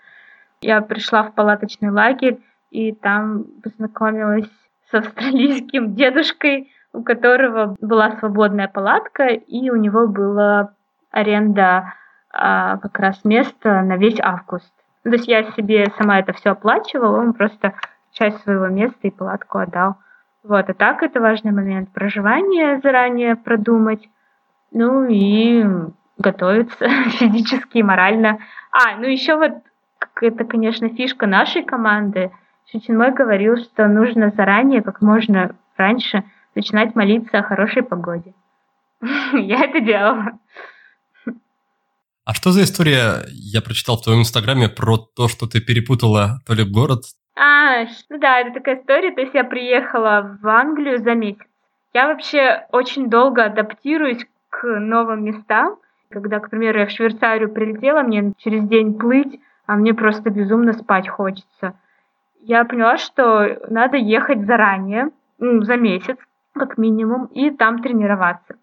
[0.61, 2.39] Я пришла в палаточный лагерь,
[2.71, 4.49] и там познакомилась
[4.89, 10.73] с австралийским дедушкой, у которого была свободная палатка, и у него была
[11.11, 11.93] аренда
[12.33, 14.73] а, как раз место на весь август.
[15.03, 17.73] То есть я себе сама это все оплачивала, он просто
[18.11, 19.97] часть своего места и палатку отдал.
[20.43, 21.91] Вот, а так это важный момент.
[21.91, 24.09] Проживание заранее продумать,
[24.71, 25.63] ну и
[26.17, 26.87] готовиться
[27.19, 28.39] физически и морально.
[28.71, 29.53] А, ну еще вот
[30.21, 32.31] это, конечно, фишка нашей команды.
[32.71, 36.23] Чутин говорил, что нужно заранее, как можно раньше,
[36.55, 38.33] начинать молиться о хорошей погоде.
[39.33, 40.39] Я это делала.
[42.25, 46.53] А что за история, я прочитал в твоем инстаграме про то, что ты перепутала то
[46.53, 47.01] ли город?
[47.35, 49.11] А, ну да, это такая история.
[49.11, 51.45] То есть я приехала в Англию за месяц.
[51.93, 55.75] Я вообще очень долго адаптируюсь к новым местам.
[56.09, 60.71] Когда, к примеру, я в Швейцарию прилетела, мне через день плыть, а мне просто безумно
[60.73, 61.73] спать хочется.
[62.39, 65.09] Я поняла, что надо ехать заранее,
[65.39, 66.17] ну, за месяц,
[66.53, 68.55] как минимум, и там тренироваться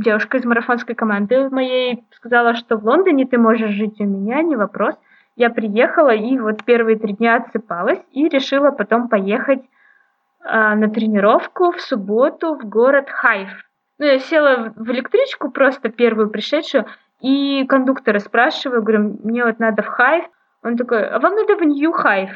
[0.00, 4.56] девушка из марафонской команды моей сказала, что в Лондоне ты можешь жить у меня, не
[4.56, 4.94] вопрос.
[5.36, 11.72] Я приехала и вот первые три дня отсыпалась и решила потом поехать э, на тренировку
[11.72, 13.48] в субботу в город Хайф.
[13.98, 16.86] Ну, я села в электричку, просто первую пришедшую,
[17.20, 20.24] И кондуктора спрашиваю, говорю, мне вот надо в Хайв.
[20.62, 22.30] Он такой, а вам надо в Нью Хайв.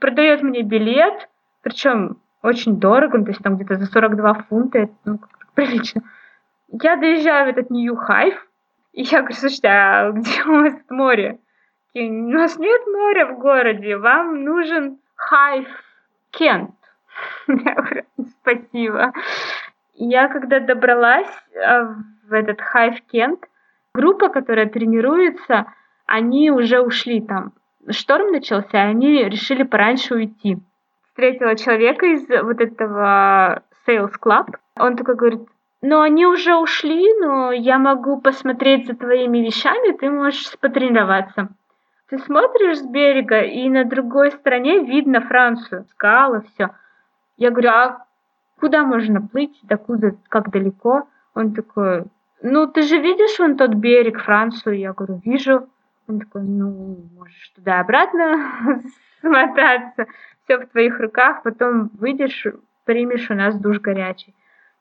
[0.00, 1.28] Продает мне билет,
[1.62, 5.18] причем очень дорого, то есть там где-то за 42 фунта, это ну,
[5.54, 6.02] прилично.
[6.72, 8.46] Я доезжаю в этот Нью Хайв,
[8.92, 11.38] и я говорю, слушайте, а где у вас море?
[11.94, 15.66] И, у нас нет моря в городе, вам нужен Хайв
[16.30, 16.74] Кент.
[17.48, 18.04] Я говорю,
[18.40, 19.12] спасибо.
[19.94, 21.82] Я когда добралась э,
[22.28, 23.40] в этот Хайв Кент,
[23.92, 25.66] группа, которая тренируется,
[26.06, 27.52] они уже ушли там.
[27.90, 30.58] Шторм начался, и они решили пораньше уйти.
[31.08, 34.54] Встретила человека из вот этого Sales Club.
[34.76, 35.40] Он такой говорит,
[35.82, 41.48] ну они уже ушли, но я могу посмотреть за твоими вещами, ты можешь потренироваться.
[42.08, 46.70] Ты смотришь с берега, и на другой стороне видно Францию, скалы, все.
[47.36, 48.06] Я говорю, а
[48.58, 51.08] куда можно плыть, докуда, как далеко?
[51.34, 52.04] Он такой,
[52.42, 54.78] ну ты же видишь вон тот берег, Францию?
[54.78, 55.68] Я говорю, вижу.
[56.08, 58.82] Он такой, ну, можешь туда-обратно
[59.20, 60.06] смотаться,
[60.42, 62.46] все в твоих руках, потом выйдешь,
[62.84, 64.34] примешь у нас душ горячий.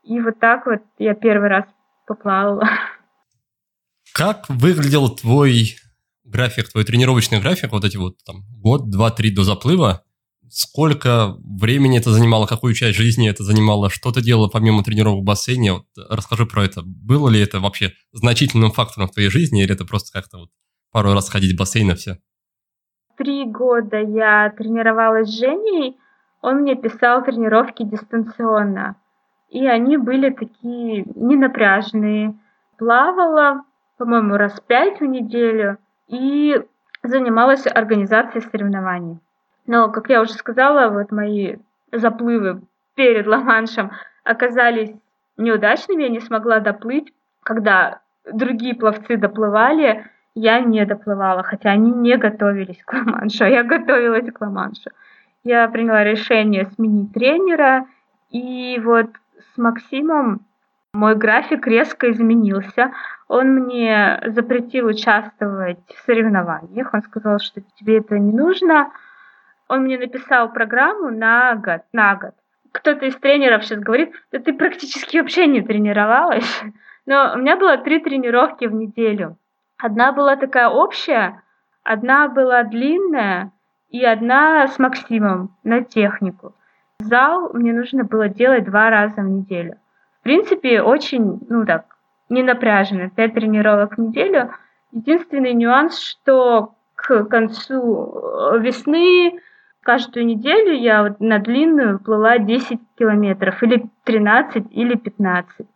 [0.04, 1.66] И вот так вот я первый раз
[2.08, 2.68] поплавала.
[4.14, 5.76] Как выглядел твой
[6.24, 10.04] график, твой тренировочный график, вот эти вот там год, два, три до заплыва?
[10.52, 15.26] Сколько времени это занимало, какую часть жизни это занимало, что ты делала помимо тренировок в
[15.26, 15.74] бассейне?
[15.74, 16.82] Вот расскажи про это.
[16.84, 20.50] Было ли это вообще значительным фактором в твоей жизни, или это просто как-то вот
[20.92, 22.18] пару раз ходить в бассейн и все?
[23.16, 25.98] Три года я тренировалась с Женей,
[26.42, 28.96] он мне писал тренировки дистанционно.
[29.50, 32.36] И они были такие ненапряжные.
[32.78, 33.64] Плавала,
[33.98, 35.78] по-моему, раз пять в неделю
[36.08, 36.62] и
[37.04, 39.20] занималась организацией соревнований.
[39.66, 41.58] Но, как я уже сказала, вот мои
[41.92, 42.62] заплывы
[42.96, 43.92] перед Ла-Маншем
[44.24, 44.94] оказались
[45.38, 47.14] неудачными, я не смогла доплыть.
[47.44, 48.00] Когда
[48.32, 54.32] другие пловцы доплывали, я не доплывала, хотя они не готовились к Ла-Маншу, а я готовилась
[54.32, 54.92] к Ла-Маншу.
[55.44, 57.88] Я приняла решение сменить тренера,
[58.30, 59.08] и вот
[59.60, 60.46] Максимом
[60.94, 62.94] мой график резко изменился.
[63.28, 66.94] Он мне запретил участвовать в соревнованиях.
[66.94, 68.92] Он сказал, что тебе это не нужно.
[69.68, 71.82] Он мне написал программу на год.
[71.94, 72.34] На год.
[72.72, 76.64] Кто-то из тренеров сейчас говорит, да ты практически вообще не тренировалась.
[77.06, 79.38] Но у меня было три тренировки в неделю.
[79.78, 81.42] Одна была такая общая,
[81.84, 83.52] одна была длинная
[83.90, 86.56] и одна с Максимом на технику.
[87.00, 89.76] Зал мне нужно было делать два раза в неделю.
[90.20, 91.86] В принципе, очень, ну так,
[92.30, 94.52] не напряженно, пять тренировок в неделю.
[94.92, 98.14] Единственный нюанс, что к концу
[98.54, 99.40] э, весны
[99.82, 105.68] каждую неделю я на длинную плыла 10 километров, или 13, или 15.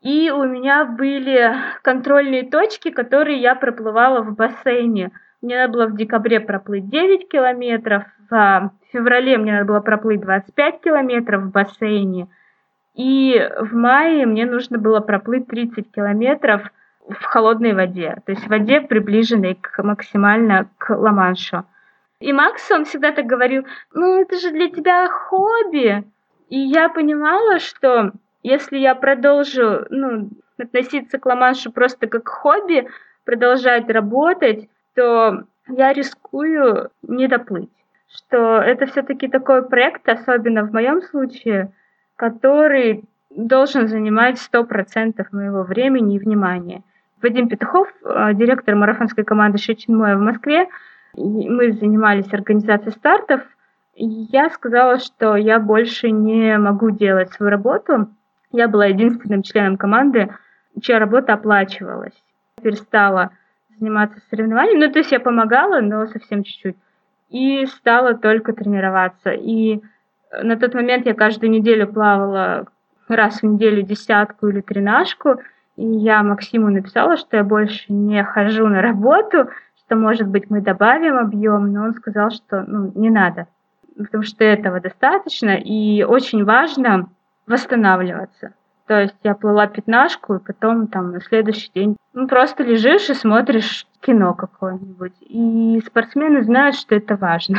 [0.00, 5.12] И у меня были контрольные точки, которые я проплывала в бассейне.
[5.44, 10.80] Мне надо было в декабре проплыть 9 километров, в феврале мне надо было проплыть 25
[10.80, 12.28] километров в бассейне,
[12.94, 16.62] и в мае мне нужно было проплыть 30 километров
[17.06, 21.66] в холодной воде, то есть в воде, приближенной к, максимально к Ла-Маншу.
[22.20, 26.04] И Макс, он всегда так говорил, ну это же для тебя хобби.
[26.48, 32.88] И я понимала, что если я продолжу ну, относиться к Ла-Маншу просто как хобби,
[33.26, 37.70] продолжать работать, то я рискую не доплыть
[38.14, 41.72] что это все-таки такой проект, особенно в моем случае,
[42.16, 46.82] который должен занимать 100% моего времени и внимания.
[47.20, 50.68] Вадим Петухов, э, директор марафонской команды Шечинмоя в Москве,
[51.16, 53.42] мы занимались организацией стартов,
[53.96, 58.08] я сказала, что я больше не могу делать свою работу.
[58.50, 60.34] Я была единственным членом команды,
[60.80, 62.14] чья работа оплачивалась.
[62.60, 63.30] Перестала
[63.78, 64.86] заниматься соревнованиями.
[64.86, 66.76] Ну, то есть я помогала, но совсем чуть-чуть
[67.34, 69.30] и стала только тренироваться.
[69.30, 69.80] И
[70.42, 72.66] на тот момент я каждую неделю плавала
[73.08, 75.40] раз в неделю десятку или тренажку,
[75.76, 79.48] и я Максиму написала, что я больше не хожу на работу,
[79.84, 83.48] что, может быть, мы добавим объем, но он сказал, что ну, не надо,
[83.98, 87.08] потому что этого достаточно, и очень важно
[87.48, 88.54] восстанавливаться.
[88.86, 93.14] То есть я плыла пятнашку, и потом там на следующий день ну, просто лежишь и
[93.14, 95.14] смотришь кино какое-нибудь.
[95.20, 97.58] И спортсмены знают, что это важно.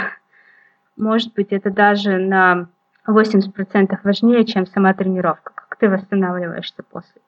[0.98, 2.68] Может быть, это даже на
[3.08, 7.22] 80% важнее, чем сама тренировка, как ты восстанавливаешься после.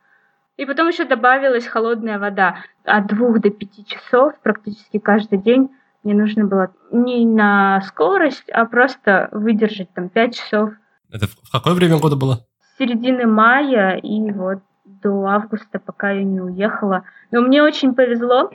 [0.57, 2.57] И потом еще добавилась холодная вода.
[2.83, 5.69] От двух до пяти часов практически каждый день
[6.03, 10.71] мне нужно было не на скорость, а просто выдержать там пять часов.
[11.11, 12.46] Это в какое время года было?
[12.77, 17.03] Середины мая и вот до августа, пока я не уехала.
[17.31, 18.51] Но мне очень повезло.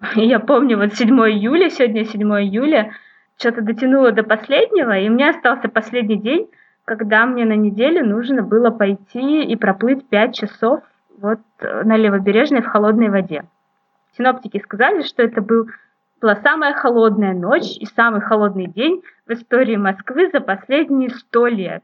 [0.14, 2.92] Я помню, вот 7 июля, сегодня 7 июля,
[3.38, 6.48] что-то дотянула до последнего, и у меня остался последний день,
[6.84, 10.82] когда мне на неделю нужно было пойти и проплыть 5 часов
[11.18, 13.44] вот э, на левобережной в холодной воде.
[14.16, 15.68] Синоптики сказали, что это был,
[16.20, 21.82] была самая холодная ночь и самый холодный день в истории Москвы за последние сто лет.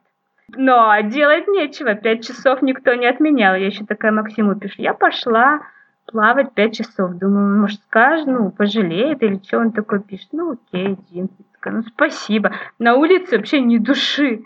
[0.54, 3.56] Но делать нечего, пять часов никто не отменял.
[3.56, 5.60] Я еще такая Максиму пишу, я пошла
[6.06, 7.14] плавать пять часов.
[7.14, 10.28] Думаю, может, скажет, ну, пожалеет или что он такой пишет.
[10.32, 11.28] Ну, окей, Дин.
[11.64, 12.52] Ну, спасибо.
[12.78, 14.44] На улице вообще ни души.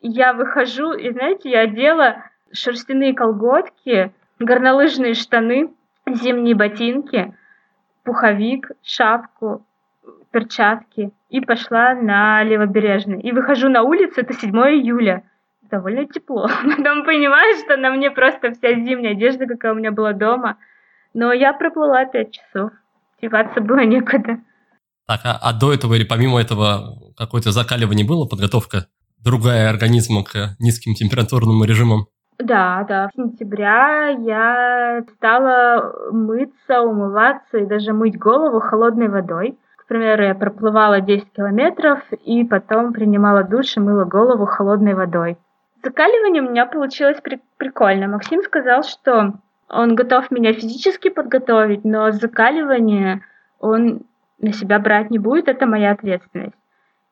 [0.00, 5.72] Я выхожу, и, знаете, я одела шерстяные колготки, горнолыжные штаны,
[6.06, 7.34] зимние ботинки,
[8.02, 9.64] пуховик, шапку,
[10.30, 13.20] перчатки и пошла на левобережный.
[13.20, 15.22] И выхожу на улицу, это 7 июля.
[15.70, 16.48] Довольно тепло.
[16.76, 20.58] Потом понимаю, что на мне просто вся зимняя одежда, какая у меня была дома.
[21.14, 22.70] Но я проплыла 5 часов.
[23.20, 24.38] Деваться было некуда.
[25.06, 28.86] Так, а, а до этого или помимо этого какое-то закаливание было, подготовка
[29.24, 32.06] другая организма к низким температурным режимам?
[32.38, 33.08] Да, да.
[33.08, 39.58] В сентября я стала мыться, умываться и даже мыть голову холодной водой.
[39.76, 45.38] К примеру, я проплывала 10 километров и потом принимала душ и мыла голову холодной водой.
[45.86, 48.08] Закаливание у меня получилось при- прикольно.
[48.08, 49.34] Максим сказал, что
[49.68, 53.20] он готов меня физически подготовить, но закаливание
[53.60, 54.00] он
[54.40, 56.56] на себя брать не будет, это моя ответственность.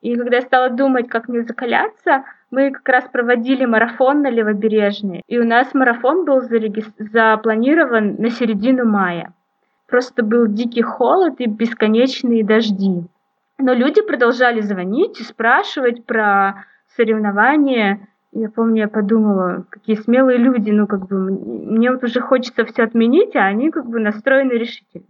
[0.01, 5.22] И когда я стала думать, как мне закаляться, мы как раз проводили марафон на Левобережной,
[5.29, 9.33] и у нас марафон был запланирован на середину мая.
[9.87, 13.05] Просто был дикий холод и бесконечные дожди.
[13.57, 16.64] Но люди продолжали звонить и спрашивать про
[16.97, 18.09] соревнования.
[18.37, 22.82] Я помню, я подумала, какие смелые люди, ну как бы мне вот уже хочется все
[22.82, 25.07] отменить, а они как бы настроены решительно.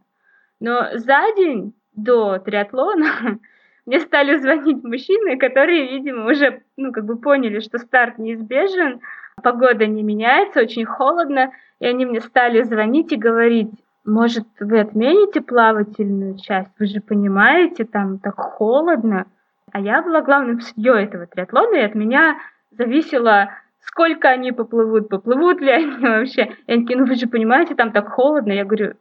[0.60, 3.06] Но за день до триатлона
[3.86, 9.00] мне стали звонить мужчины, которые, видимо, уже, ну, как бы поняли, что старт неизбежен,
[9.42, 11.50] погода не меняется, очень холодно,
[11.80, 13.70] и они мне стали звонить и говорить,
[14.04, 19.26] может, вы отмените плавательную часть, вы же понимаете, там так холодно.
[19.72, 22.36] А я была главным судьей этого триатлона, и от меня
[22.76, 23.50] зависело,
[23.80, 26.54] сколько они поплывут, поплывут ли они вообще.
[26.66, 28.52] И они такие, ну вы же понимаете, там так холодно.
[28.52, 28.94] Я говорю,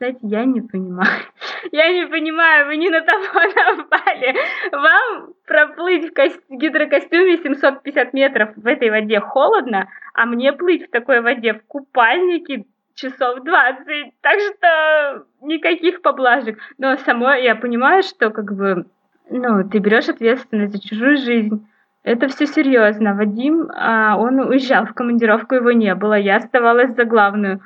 [0.00, 1.10] знаете, я не понимаю.
[1.72, 3.22] Я не понимаю, вы не на того
[3.76, 4.34] напали.
[4.72, 6.40] Вам проплыть в кост...
[6.48, 12.64] гидрокостюме 750 метров в этой воде холодно, а мне плыть в такой воде в купальнике
[12.94, 14.14] часов 20.
[14.22, 16.58] Так что никаких поблажек.
[16.78, 18.86] Но само я понимаю, что как бы,
[19.28, 21.66] ну, ты берешь ответственность за чужую жизнь.
[22.02, 23.14] Это все серьезно.
[23.14, 26.14] Вадим, а, он уезжал в командировку, его не было.
[26.14, 27.60] Я оставалась за главную.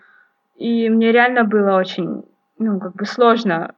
[0.56, 2.24] И мне реально было очень,
[2.58, 3.74] ну, как бы сложно,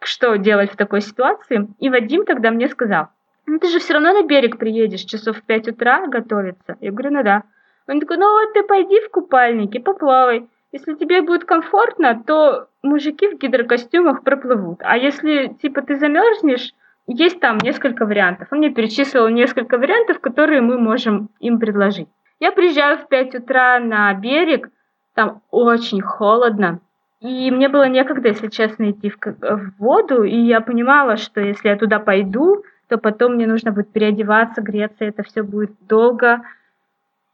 [0.00, 1.68] что делать в такой ситуации.
[1.78, 3.08] И Вадим тогда мне сказал,
[3.46, 6.76] ну ты же все равно на берег приедешь часов в 5 утра готовиться.
[6.80, 7.42] Я говорю, ну да.
[7.88, 10.48] Он такой, ну вот ты пойди в купальнике, поплавай.
[10.72, 14.78] Если тебе будет комфортно, то мужики в гидрокостюмах проплывут.
[14.82, 16.70] А если, типа, ты замерзнешь,
[17.12, 18.48] есть там несколько вариантов.
[18.50, 22.08] Он мне перечислил несколько вариантов, которые мы можем им предложить.
[22.38, 24.70] Я приезжаю в 5 утра на берег,
[25.14, 26.80] там очень холодно.
[27.20, 31.68] И мне было некогда, если честно, идти в, в воду, и я понимала, что если
[31.68, 36.42] я туда пойду, то потом мне нужно будет переодеваться, греться, это все будет долго.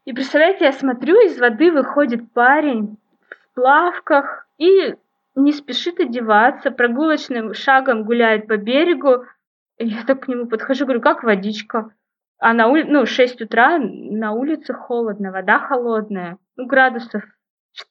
[0.05, 2.97] И представляете, я смотрю, из воды выходит парень
[3.29, 4.95] в плавках и
[5.35, 9.25] не спешит одеваться, прогулочным шагом гуляет по берегу.
[9.79, 11.93] Я так к нему подхожу, говорю, как водичка?
[12.39, 17.23] А на улице, ну, 6 утра, на улице холодно, вода холодная, ну, градусов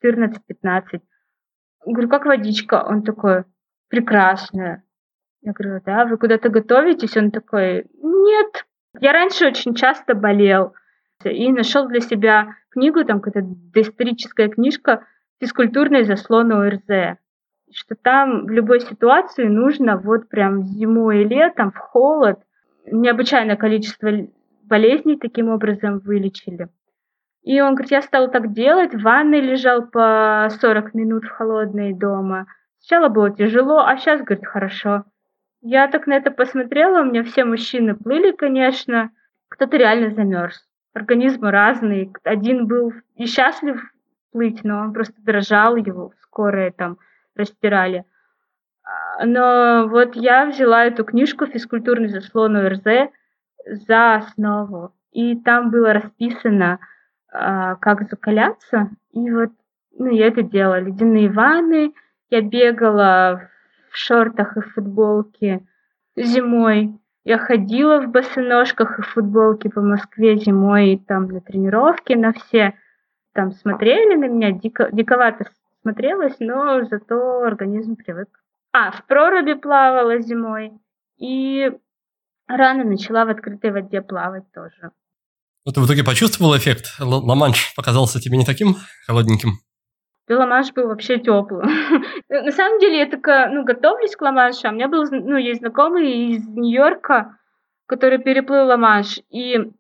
[0.03, 1.01] 14-15.
[1.85, 2.85] Говорю, как водичка?
[2.85, 3.45] Он такой,
[3.89, 4.85] прекрасная.
[5.43, 7.17] Я говорю, да, вы куда-то готовитесь?
[7.17, 8.67] Он такой, нет.
[8.99, 10.75] Я раньше очень часто болел
[11.25, 15.07] и нашел для себя книгу, там какая-то доисторическая книжка
[15.41, 17.19] «Физкультурный заслон ОРЗ».
[17.73, 22.39] Что там в любой ситуации нужно вот прям зимой и летом, в холод,
[22.87, 24.11] необычайное количество
[24.63, 26.69] болезней таким образом вылечили.
[27.43, 31.93] И он говорит, я стал так делать, в ванной лежал по 40 минут в холодной
[31.93, 32.47] дома.
[32.81, 35.05] Сначала было тяжело, а сейчас, говорит, хорошо.
[35.61, 39.11] Я так на это посмотрела, у меня все мужчины плыли, конечно.
[39.49, 40.65] Кто-то реально замерз.
[40.93, 42.13] Организмы разные.
[42.25, 43.81] Один был и счастлив
[44.33, 46.99] плыть, но он просто дрожал, его скорые там
[47.37, 48.05] растирали.
[48.83, 53.11] А, но вот я взяла эту книжку «Физкультурный заслон ОРЗ»
[53.65, 54.93] за основу.
[55.13, 56.79] И там было расписано,
[57.33, 58.91] а, как закаляться.
[59.13, 59.51] И вот
[59.99, 60.81] ну, я это делала.
[60.81, 61.93] Ледяные ванны,
[62.31, 63.49] я бегала
[63.91, 65.67] в шортах и футболке
[66.17, 66.99] зимой.
[67.25, 72.75] Я ходила в босоножках и футболке по Москве зимой там для тренировки на все.
[73.33, 75.47] Там смотрели на меня, дико, диковато
[75.87, 78.29] смотрелось, но зато организм привык.
[78.73, 80.73] А, в проруби плавала зимой.
[81.19, 81.71] И
[82.49, 84.91] рано начала в открытой воде плавать тоже.
[85.65, 86.97] Ну, ты в итоге почувствовал эффект?
[87.01, 88.77] Ла-Манш показался тебе не таким
[89.07, 89.51] холодненьким?
[90.29, 91.69] Ла-Манш был вообще теплым.
[92.29, 95.61] На самом деле, я такая, ну, готовлюсь к Ла-Маншу, а у меня был, ну, есть
[95.61, 97.39] знакомый из Нью-Йорка,
[97.87, 99.71] который переплыл Ла-Манш, и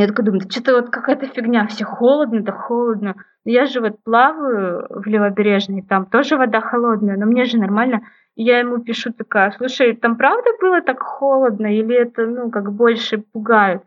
[0.00, 3.14] я такая думаю, что-то вот какая-то фигня, все холодно, да холодно.
[3.44, 8.02] Я же вот плаваю в левобережной, там тоже вода холодная, но мне же нормально.
[8.34, 12.72] И я ему пишу такая, слушай, там правда было так холодно или это, ну, как
[12.72, 13.82] больше пугают?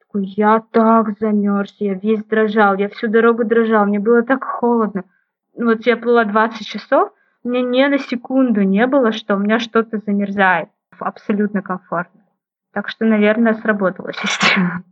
[0.00, 5.04] Такой, я так замерз, я весь дрожал, я всю дорогу дрожал, мне было так холодно.
[5.56, 7.12] Вот я плыла 20 часов,
[7.44, 10.68] мне ни на секунду не было, что у меня что-то замерзает.
[10.98, 12.20] Абсолютно комфортно.
[12.72, 14.82] Так что, наверное, сработала система.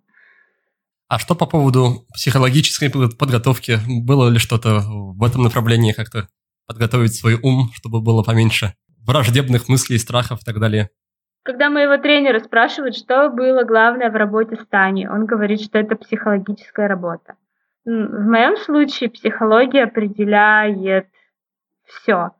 [1.11, 3.78] А что по поводу психологической подготовки?
[4.07, 6.28] Было ли что-то в этом направлении как-то
[6.69, 8.74] подготовить свой ум, чтобы было поменьше
[9.05, 10.91] враждебных мыслей, страхов и так далее?
[11.43, 15.97] Когда моего тренера спрашивают, что было главное в работе с Таней, он говорит, что это
[15.97, 17.35] психологическая работа.
[17.85, 21.09] В моем случае психология определяет
[21.87, 22.31] все.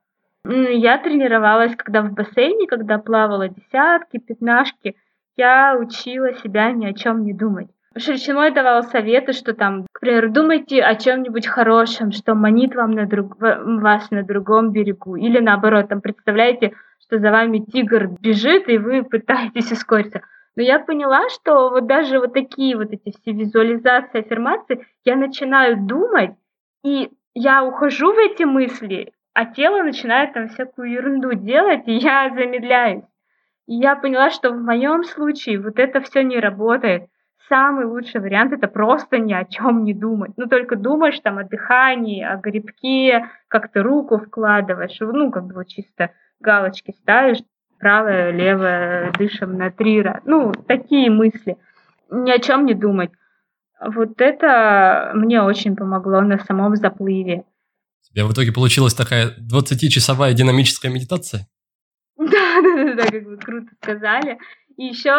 [0.45, 4.95] Я тренировалась, когда в бассейне, когда плавала десятки, пятнашки,
[5.37, 7.67] я учила себя ни о чем не думать.
[7.97, 13.07] Шерчиной давал советы, что там, к примеру, думайте о чем-нибудь хорошем, что манит вам на
[13.07, 15.17] друг, вас на другом берегу.
[15.17, 20.23] Или наоборот, там представляете, что за вами тигр бежит, и вы пытаетесь ускориться.
[20.55, 25.77] Но я поняла, что вот даже вот такие вот эти все визуализации, аффирмации, я начинаю
[25.77, 26.37] думать,
[26.85, 32.31] и я ухожу в эти мысли, а тело начинает там всякую ерунду делать, и я
[32.31, 33.05] замедляюсь.
[33.67, 37.10] И я поняла, что в моем случае вот это все не работает
[37.51, 40.31] самый лучший вариант это просто ни о чем не думать.
[40.37, 45.55] Ну, только думаешь там о дыхании, о грибке, как ты руку вкладываешь, ну, как бы
[45.55, 47.41] вот чисто галочки ставишь,
[47.79, 50.21] правое, левое, дышим на три раза.
[50.25, 51.59] Ну, такие мысли.
[52.09, 53.11] Ни о чем не думать.
[53.81, 57.45] Вот это мне очень помогло на самом заплыве.
[58.03, 61.47] У тебя в итоге получилась такая 20-часовая динамическая медитация?
[62.21, 64.39] Да, да, да, да, как вы круто сказали.
[64.77, 65.11] И еще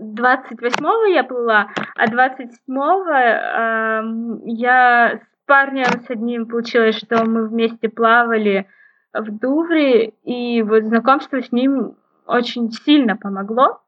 [0.00, 7.88] 28-го я плыла, а 27-го э, я с парнем с одним получилось, что мы вместе
[7.88, 8.68] плавали
[9.12, 11.96] в Дувре, и вот знакомство с ним
[12.26, 13.80] очень сильно помогло.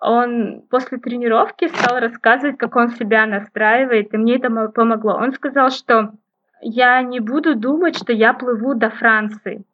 [0.00, 5.14] Он после тренировки стал рассказывать, как он себя настраивает, и мне это помогло.
[5.14, 6.12] Он сказал, что
[6.60, 9.64] я не буду думать, что я плыву до Франции.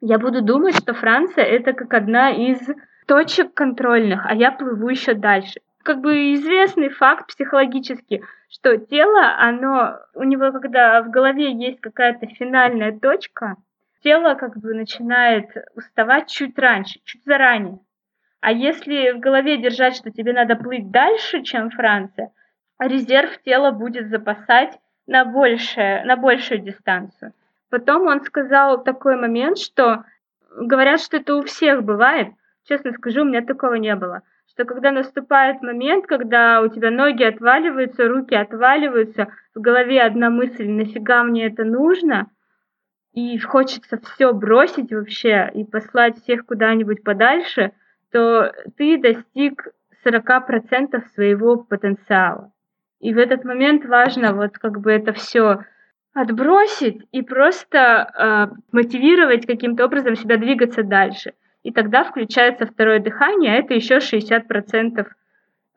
[0.00, 2.58] Я буду думать, что Франция это как одна из
[3.06, 5.60] точек контрольных, а я плыву еще дальше.
[5.82, 12.26] Как бы известный факт психологически, что тело, оно, у него, когда в голове есть какая-то
[12.26, 13.56] финальная точка,
[14.02, 17.78] тело как бы начинает уставать чуть раньше, чуть заранее.
[18.40, 22.32] А если в голове держать, что тебе надо плыть дальше, чем Франция,
[22.78, 27.32] резерв тела будет запасать на, большее, на большую дистанцию.
[27.70, 30.04] Потом он сказал такой момент, что
[30.50, 32.28] говорят, что это у всех бывает,
[32.64, 34.22] Честно скажу, у меня такого не было.
[34.48, 40.68] Что когда наступает момент, когда у тебя ноги отваливаются, руки отваливаются, в голове одна мысль,
[40.68, 42.30] нафига мне это нужно,
[43.12, 47.72] и хочется все бросить вообще и послать всех куда-нибудь подальше,
[48.10, 49.68] то ты достиг
[50.04, 52.52] 40% своего потенциала.
[53.00, 55.64] И в этот момент важно вот как бы это все
[56.14, 61.32] отбросить и просто э, мотивировать каким-то образом себя двигаться дальше
[61.62, 65.04] и тогда включается второе дыхание, а это еще 60% э,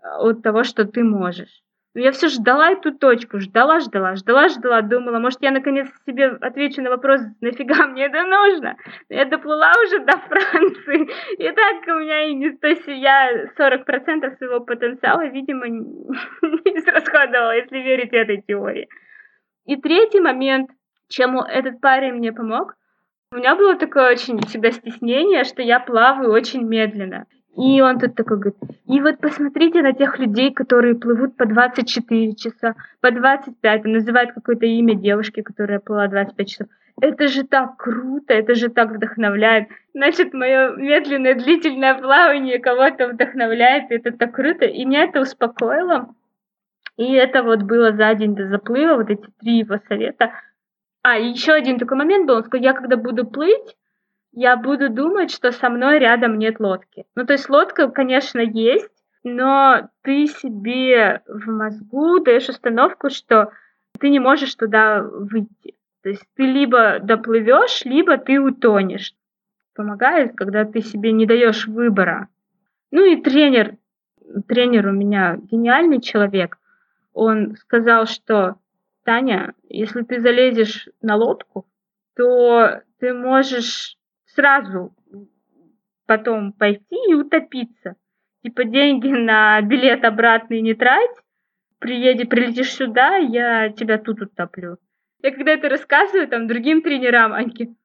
[0.02, 1.62] от того, что ты можешь.
[1.94, 6.28] Но я все ждала эту точку, ждала, ждала, ждала, ждала, думала, может, я наконец себе
[6.41, 8.76] отвечу на вопрос, нафига мне это нужно?
[9.07, 11.07] Я доплыла уже до Франции,
[11.38, 15.84] и так у меня и не то есть я 40% своего потенциала, видимо, не
[16.80, 18.90] израсходовала, если верить этой теории.
[19.66, 20.72] И третий момент,
[21.07, 22.74] чем этот парень мне помог–
[23.36, 27.26] у меня было такое очень всегда стеснение, что я плаваю очень медленно.
[27.57, 32.36] И он тут такой говорит, и вот посмотрите на тех людей, которые плывут по 24
[32.36, 36.68] часа, по 25, он называет какое-то имя девушки, которая плыла 25 часов.
[37.02, 39.68] Это же так круто, это же так вдохновляет.
[39.94, 44.66] Значит, мое медленное, длительное плавание кого-то вдохновляет, это так круто.
[44.66, 46.07] И меня это успокоило.
[46.95, 50.32] И это вот было за день до заплыва, вот эти три его совета.
[51.07, 53.77] А, еще один такой момент был, он сказал, я когда буду плыть,
[54.32, 57.06] я буду думать, что со мной рядом нет лодки.
[57.14, 58.90] Ну, то есть лодка, конечно, есть,
[59.23, 63.52] но ты себе в мозгу даешь установку, что
[63.99, 65.76] ты не можешь туда выйти.
[66.02, 69.14] То есть ты либо доплывешь, либо ты утонешь.
[69.76, 72.30] Помогает, когда ты себе не даешь выбора.
[72.90, 73.77] Ну и тренер,
[74.48, 76.57] тренер у меня гениальный человек.
[77.14, 78.56] Он сказал, что
[79.06, 81.68] Таня, если ты залезешь на лодку,
[82.15, 84.95] то ты можешь сразу
[86.07, 87.95] потом пойти и утопиться.
[88.44, 91.15] Типа деньги на билет обратный не трать,
[91.80, 94.77] приедешь, прилетишь сюда, я тебя тут утоплю.
[95.22, 97.76] Я когда это рассказываю там другим тренерам, они такие,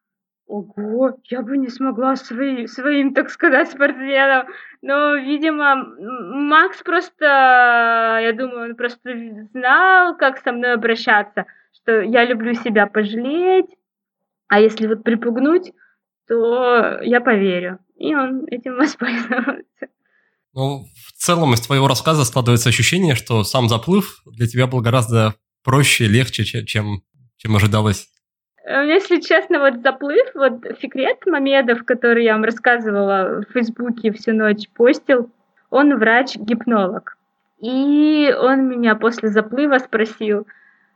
[0.50, 4.46] ого, я бы не смогла свои, своим, так сказать, спортсменам.
[4.82, 9.10] Но, видимо, Макс просто, я думаю, он просто
[9.52, 13.70] знал, как со мной обращаться, что я люблю себя пожалеть,
[14.48, 15.72] а если вот припугнуть,
[16.26, 17.78] то я поверю.
[17.96, 19.88] И он этим воспользовался.
[20.52, 25.36] Ну, в целом из твоего рассказа складывается ощущение, что сам заплыв для тебя был гораздо
[25.62, 27.02] проще легче, чем,
[27.36, 28.08] чем ожидалось.
[28.70, 34.68] Если честно, вот заплыв, вот Фикрет Мамедов, который я вам рассказывала в Фейсбуке всю ночь
[34.68, 35.28] постил,
[35.70, 37.16] он врач-гипнолог.
[37.58, 40.46] И он меня после заплыва спросил,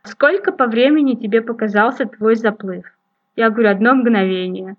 [0.04, 2.86] сколько по времени тебе показался твой заплыв?
[3.34, 4.76] Я говорю, одно мгновение.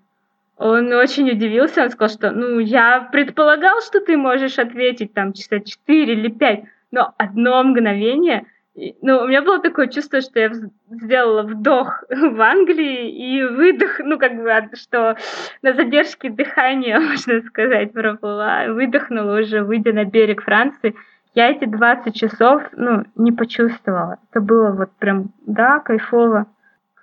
[0.56, 5.60] Он очень удивился, он сказал, что, ну, я предполагал, что ты можешь ответить там часа
[5.60, 8.46] 4 или 5, но одно мгновение,
[9.00, 10.50] ну, у меня было такое чувство, что я
[10.90, 15.16] сделала вдох в Англии и выдох, ну, как бы, что
[15.62, 20.94] на задержке дыхания, можно сказать, проплыла, выдохнула уже, выйдя на берег Франции.
[21.34, 24.18] Я эти 20 часов, ну, не почувствовала.
[24.30, 26.46] Это было вот прям, да, кайфово.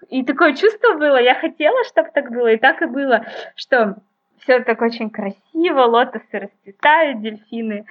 [0.10, 3.26] И такое чувство было, я хотела, чтобы так было, и так и было,
[3.56, 3.96] что
[4.40, 7.86] все так очень красиво, лотосы расцветают, дельфины,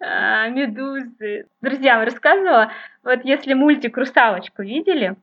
[0.00, 1.46] медузы.
[1.60, 2.72] Друзьям рассказывала,
[3.02, 5.16] вот если мультик «Русалочку» видели,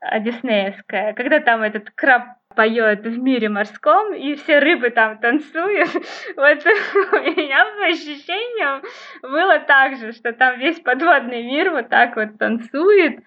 [0.00, 5.90] а, диснеевская, когда там этот краб поет в мире морском, и все рыбы там танцуют.
[6.36, 8.82] Вот у меня по ощущениям
[9.22, 13.20] было так же, что там весь подводный мир вот так вот танцует,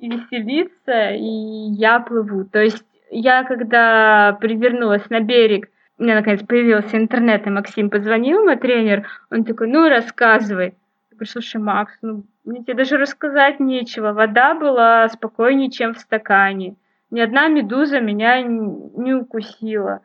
[0.00, 2.44] веселиться, и я плыву.
[2.44, 5.68] То есть я, когда привернулась на берег,
[6.00, 10.74] у меня наконец появился интернет, и Максим позвонил, мой тренер, он такой, ну, рассказывай.
[11.10, 14.12] Я говорю, слушай, Макс, ну, мне тебе даже рассказать нечего.
[14.12, 16.74] Вода была спокойнее, чем в стакане.
[17.10, 20.00] Ни одна медуза меня не укусила.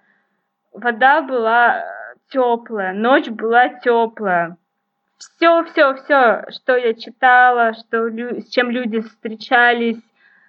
[0.74, 1.84] Вода была
[2.30, 4.58] теплая, ночь была теплая
[5.18, 10.02] все, все, все, что я читала, что с чем люди встречались,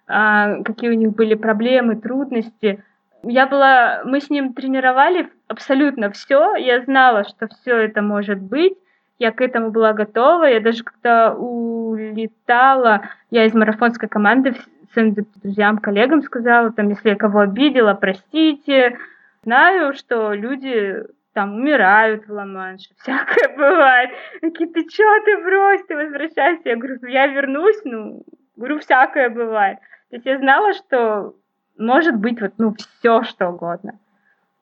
[0.06, 2.82] а, какие у них были проблемы, трудности.
[3.28, 6.54] Я была, мы с ним тренировали абсолютно все.
[6.56, 8.74] Я знала, что все это может быть.
[9.18, 10.44] Я к этому была готова.
[10.44, 14.54] Я даже когда улетала, я из марафонской команды
[14.92, 18.98] своим друзьям, коллегам сказала, там, если я кого обидела, простите.
[19.42, 21.04] Знаю, что люди
[21.34, 24.10] там умирают в Ла-Манше, всякое бывает.
[24.40, 26.62] Такие, ты чё, ты брось, ты возвращайся.
[26.64, 28.22] Я говорю, я вернусь, ну,
[28.56, 29.78] говорю, всякое бывает.
[30.10, 31.34] То есть я знала, что
[31.78, 33.98] может быть вот, ну, все что угодно.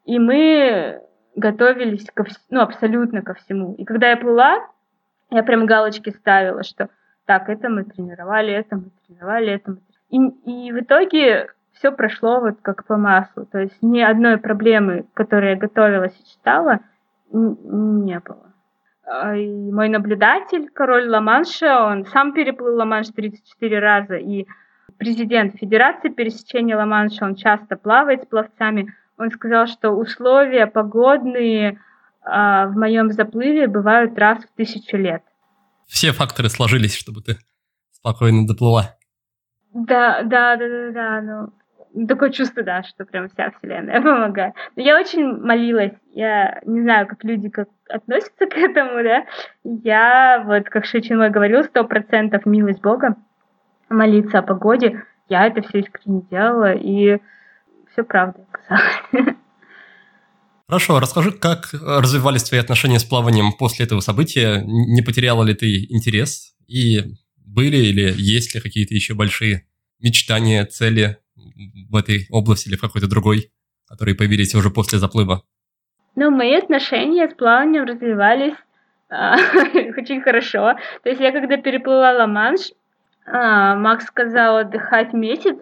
[0.04, 1.00] И мы
[1.36, 3.74] готовились ко, ну, абсолютно ко всему.
[3.74, 4.66] И когда я плыла,
[5.30, 6.88] я прям галочки ставила, что
[7.26, 9.78] так, это мы тренировали, это мы тренировали, это мы
[10.10, 13.46] и, и в итоге все прошло вот как по маслу.
[13.46, 16.80] То есть ни одной проблемы, которой я готовилась и читала,
[17.32, 18.52] не было.
[19.06, 24.46] А, и мой наблюдатель, король Ла-Манша, он сам переплыл Ла-Манш 34 раза, и
[24.98, 31.78] президент Федерации пересечения Ла-Манша, он часто плавает с пловцами, он сказал, что условия погодные
[32.22, 35.22] а, в моем заплыве бывают раз в тысячу лет.
[35.86, 37.38] Все факторы сложились, чтобы ты
[37.92, 38.96] спокойно доплыла.
[39.72, 41.20] Да, да, да, да, да.
[41.92, 44.54] Ну, такое чувство, да, что прям вся вселенная помогает.
[44.76, 45.92] Но я очень молилась.
[46.12, 49.24] Я не знаю, как люди как относятся к этому, да.
[49.64, 53.16] Я, вот, как Шичин мой говорил, сто процентов милость Бога,
[53.94, 55.02] молиться о погоде.
[55.28, 57.18] Я это все искренне делала, и
[57.92, 59.36] все правда оказалось.
[60.68, 64.62] Хорошо, расскажи, как развивались твои отношения с плаванием после этого события?
[64.64, 66.54] Не потеряла ли ты интерес?
[66.66, 67.02] И
[67.36, 69.66] были или есть ли какие-то еще большие
[70.00, 71.18] мечтания, цели
[71.90, 73.52] в этой области или в какой-то другой,
[73.86, 75.42] которые появились уже после заплыва?
[76.16, 78.54] Ну, мои отношения с плаванием развивались
[79.10, 79.36] а,
[79.98, 80.74] очень хорошо.
[81.02, 82.70] То есть я когда переплыла Ла-Манш,
[83.26, 85.56] а, Макс сказал отдыхать месяц,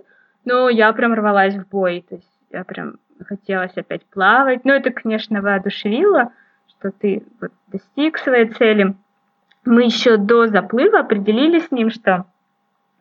[0.44, 2.04] но я прям рвалась в бой.
[2.08, 4.64] То есть я прям хотелось опять плавать.
[4.64, 6.32] Но это, конечно, воодушевило,
[6.68, 8.94] что ты вот достиг своей цели.
[9.64, 12.26] Мы еще до заплыва определили с ним, что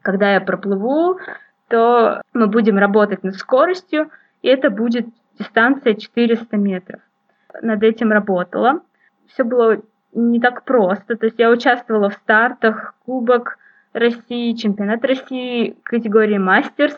[0.01, 1.19] когда я проплыву,
[1.67, 4.11] то мы будем работать над скоростью,
[4.41, 5.07] и это будет
[5.39, 7.01] дистанция 400 метров.
[7.61, 8.81] Над этим работала.
[9.27, 9.81] Все было
[10.13, 11.15] не так просто.
[11.15, 13.57] То есть я участвовала в стартах, Кубок
[13.93, 16.97] России, чемпионат России категории мастерс.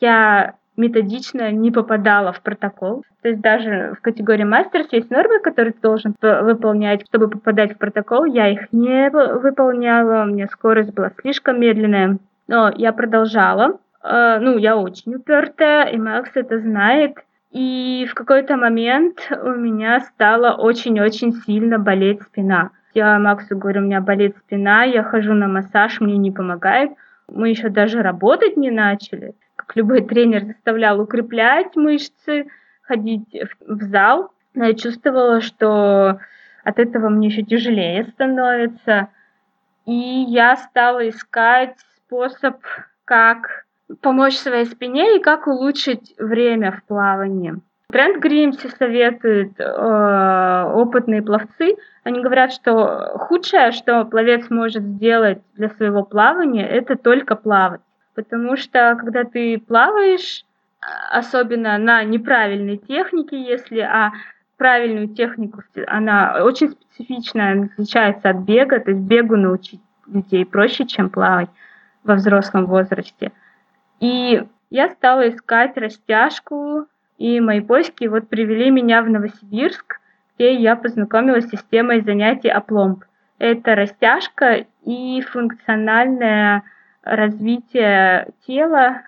[0.00, 3.04] Я методично не попадала в протокол.
[3.22, 7.78] То есть даже в категории мастерс есть нормы, которые ты должен выполнять, чтобы попадать в
[7.78, 8.24] протокол.
[8.24, 12.18] Я их не выполняла, у меня скорость была слишком медленная.
[12.48, 13.78] Но я продолжала.
[14.02, 17.16] Э, ну, я очень упертая, и Макс это знает.
[17.52, 22.70] И в какой-то момент у меня стала очень-очень сильно болеть спина.
[22.94, 26.92] Я Максу говорю, у меня болит спина, я хожу на массаж, мне не помогает.
[27.28, 29.34] Мы еще даже работать не начали.
[29.56, 32.48] Как любой тренер заставлял укреплять мышцы,
[32.82, 33.34] ходить
[33.66, 34.32] в зал.
[34.54, 36.20] Но я чувствовала, что
[36.64, 39.08] от этого мне еще тяжелее становится.
[39.86, 39.92] И
[40.28, 42.56] я стала искать способ,
[43.06, 43.64] как
[44.02, 47.54] помочь своей спине и как улучшить время в плавании.
[47.92, 51.76] Тренд Гримси советует э, опытные пловцы.
[52.04, 57.82] Они говорят, что худшее, что пловец может сделать для своего плавания, это только плавать.
[58.14, 60.44] Потому что когда ты плаваешь,
[61.10, 64.12] особенно на неправильной технике, если а
[64.56, 71.10] правильную технику, она очень специфичная, отличается от бега, то есть бегу научить детей проще, чем
[71.10, 71.50] плавать
[72.04, 73.32] во взрослом возрасте.
[74.00, 76.86] И я стала искать растяжку,
[77.18, 80.00] и мои поиски вот привели меня в Новосибирск,
[80.34, 83.04] где я познакомилась с системой занятий опломб.
[83.38, 86.62] Это растяжка и функциональное
[87.02, 89.02] развитие тела,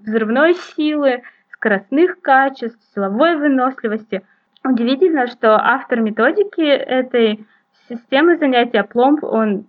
[0.00, 1.22] взрывной силы,
[1.52, 4.22] скоростных качеств, силовой выносливости.
[4.64, 7.46] Удивительно, что автор методики этой
[7.88, 9.66] системы занятия пломб, он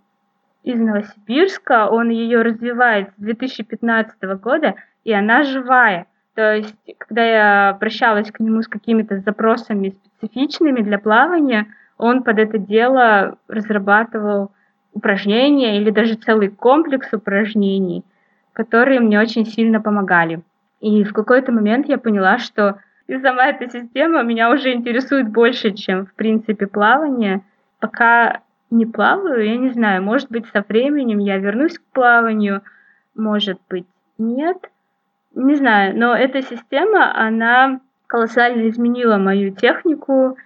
[0.62, 4.74] из Новосибирска, он ее развивает с 2015 года,
[5.04, 6.06] и она живая.
[6.38, 11.66] То есть, когда я обращалась к нему с какими-то запросами специфичными для плавания,
[11.96, 14.52] он под это дело разрабатывал
[14.92, 18.04] упражнения или даже целый комплекс упражнений,
[18.52, 20.42] которые мне очень сильно помогали.
[20.78, 22.78] И в какой-то момент я поняла, что
[23.08, 27.42] и сама эта система меня уже интересует больше, чем, в принципе, плавание.
[27.80, 32.62] Пока не плаваю, я не знаю, может быть, со временем я вернусь к плаванию,
[33.16, 33.88] может быть,
[34.18, 34.58] нет.
[35.38, 40.36] Не знаю, но эта система, она колоссально изменила мою технику,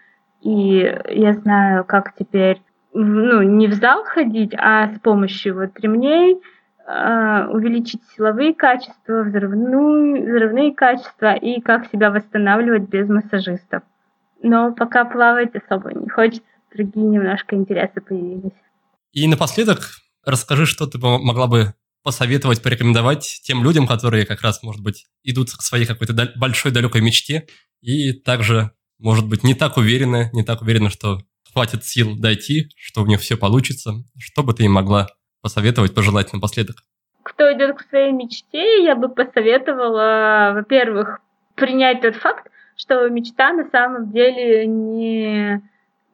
[0.43, 2.61] и я знаю, как теперь
[2.93, 6.37] ну, не в зал ходить, а с помощью вот ремней
[6.87, 13.83] э, увеличить силовые качества, взрывную, взрывные качества и как себя восстанавливать без массажистов.
[14.43, 16.45] Но пока плавать особо не хочется
[16.75, 18.53] другие немножко интересы появились.
[19.13, 19.79] И напоследок
[20.25, 25.51] расскажи, что ты могла бы посоветовать, порекомендовать тем людям, которые как раз, может быть, идут
[25.51, 27.47] к своей какой-то большой далекой мечте
[27.81, 31.21] и также, может быть, не так уверены, не так уверены, что
[31.53, 33.93] хватит сил дойти, что у них все получится.
[34.19, 35.09] Что бы ты им могла
[35.43, 36.77] посоветовать, пожелать напоследок?
[37.23, 41.21] Кто идет к своей мечте, я бы посоветовала, во-первых,
[41.55, 45.63] принять тот факт, что мечта на самом деле не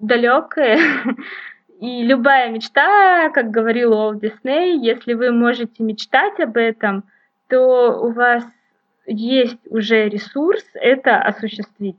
[0.00, 0.78] далекое.
[1.80, 7.04] И любая мечта, как говорил Уолт Дисней, если вы можете мечтать об этом,
[7.48, 8.44] то у вас
[9.06, 11.96] есть уже ресурс это осуществить.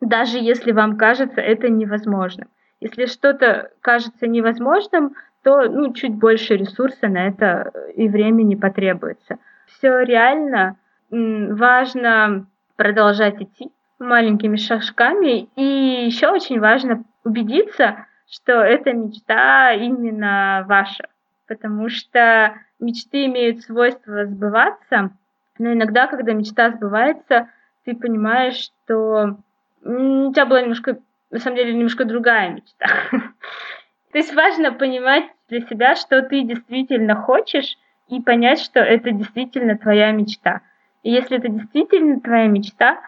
[0.00, 2.48] Даже если вам кажется это невозможным.
[2.80, 9.38] Если что-то кажется невозможным, то ну, чуть больше ресурса на это и времени потребуется.
[9.66, 10.76] Все реально.
[11.10, 12.46] Важно
[12.76, 15.48] продолжать идти, маленькими шажками.
[15.56, 21.08] И еще очень важно убедиться, что эта мечта именно ваша.
[21.46, 25.10] Потому что мечты имеют свойство сбываться,
[25.58, 27.48] но иногда, когда мечта сбывается,
[27.84, 28.54] ты понимаешь,
[28.84, 29.36] что
[29.82, 30.98] у тебя была немножко,
[31.30, 32.86] на самом деле, немножко другая мечта.
[34.12, 37.76] То есть важно понимать для себя, что ты действительно хочешь,
[38.10, 40.62] и понять, что это действительно твоя мечта.
[41.02, 43.00] И если это действительно твоя мечта,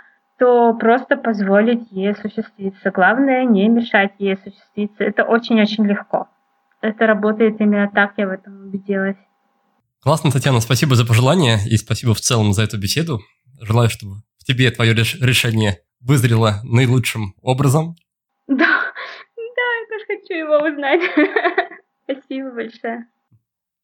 [0.42, 2.90] то просто позволить ей осуществиться.
[2.90, 5.04] Главное, не мешать ей осуществиться.
[5.04, 6.26] Это очень-очень легко.
[6.80, 9.16] Это работает именно так, я в этом убедилась.
[10.00, 13.20] Классно, Татьяна, спасибо за пожелания и спасибо в целом за эту беседу.
[13.60, 17.94] Желаю, чтобы в тебе твое решение вызрело наилучшим образом.
[18.48, 18.56] Да,
[19.36, 21.02] да, это хочу его узнать.
[22.02, 23.06] Спасибо большое.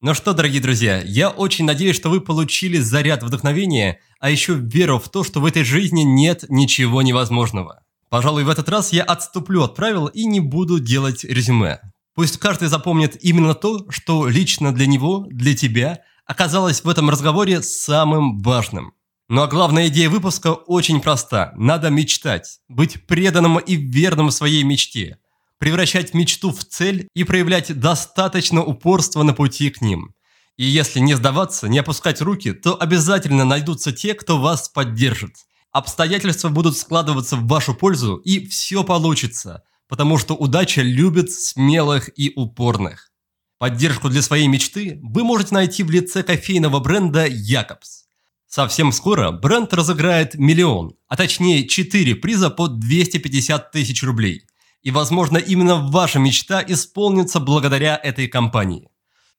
[0.00, 5.00] Ну что, дорогие друзья, я очень надеюсь, что вы получили заряд вдохновения, а еще веру
[5.00, 7.82] в то, что в этой жизни нет ничего невозможного.
[8.08, 11.80] Пожалуй, в этот раз я отступлю от правил и не буду делать резюме.
[12.14, 17.60] Пусть каждый запомнит именно то, что лично для него, для тебя, оказалось в этом разговоре
[17.60, 18.92] самым важным.
[19.28, 21.52] Ну а главная идея выпуска очень проста.
[21.56, 25.18] Надо мечтать, быть преданным и верным своей мечте–
[25.58, 30.14] превращать мечту в цель и проявлять достаточно упорства на пути к ним.
[30.56, 35.34] И если не сдаваться, не опускать руки, то обязательно найдутся те, кто вас поддержит.
[35.70, 42.32] Обстоятельства будут складываться в вашу пользу, и все получится, потому что удача любит смелых и
[42.34, 43.12] упорных.
[43.58, 48.04] Поддержку для своей мечты вы можете найти в лице кофейного бренда «Якобс».
[48.46, 54.44] Совсем скоро бренд разыграет миллион, а точнее 4 приза по 250 тысяч рублей–
[54.82, 58.88] и, возможно, именно ваша мечта исполнится благодаря этой компании.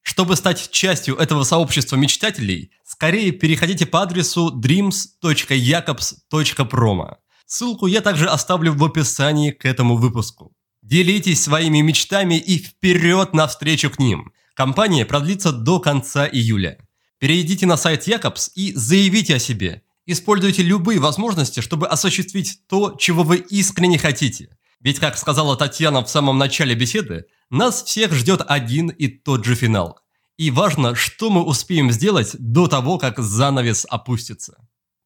[0.02, 7.16] Чтобы стать частью этого сообщества мечтателей, скорее переходите по адресу dreams.jacobs.promo.
[7.45, 10.53] Ссылку я также оставлю в описании к этому выпуску.
[10.82, 14.32] Делитесь своими мечтами и вперед навстречу к ним.
[14.53, 16.78] Компания продлится до конца июля.
[17.20, 19.84] Перейдите на сайт Якобс и заявите о себе.
[20.06, 24.49] Используйте любые возможности, чтобы осуществить то, чего вы искренне хотите.
[24.82, 29.56] Ведь, как сказала Татьяна в самом начале беседы, нас всех ждет один и тот же
[29.56, 30.00] финал.
[30.38, 34.58] И важно, что мы успеем сделать до того, как занавес опустится.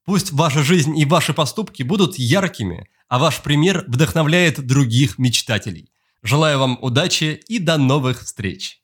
[0.06, 5.90] Пусть ваша жизнь и ваши поступки будут яркими, а ваш пример вдохновляет других мечтателей.
[6.22, 8.83] Желаю вам удачи и до новых встреч!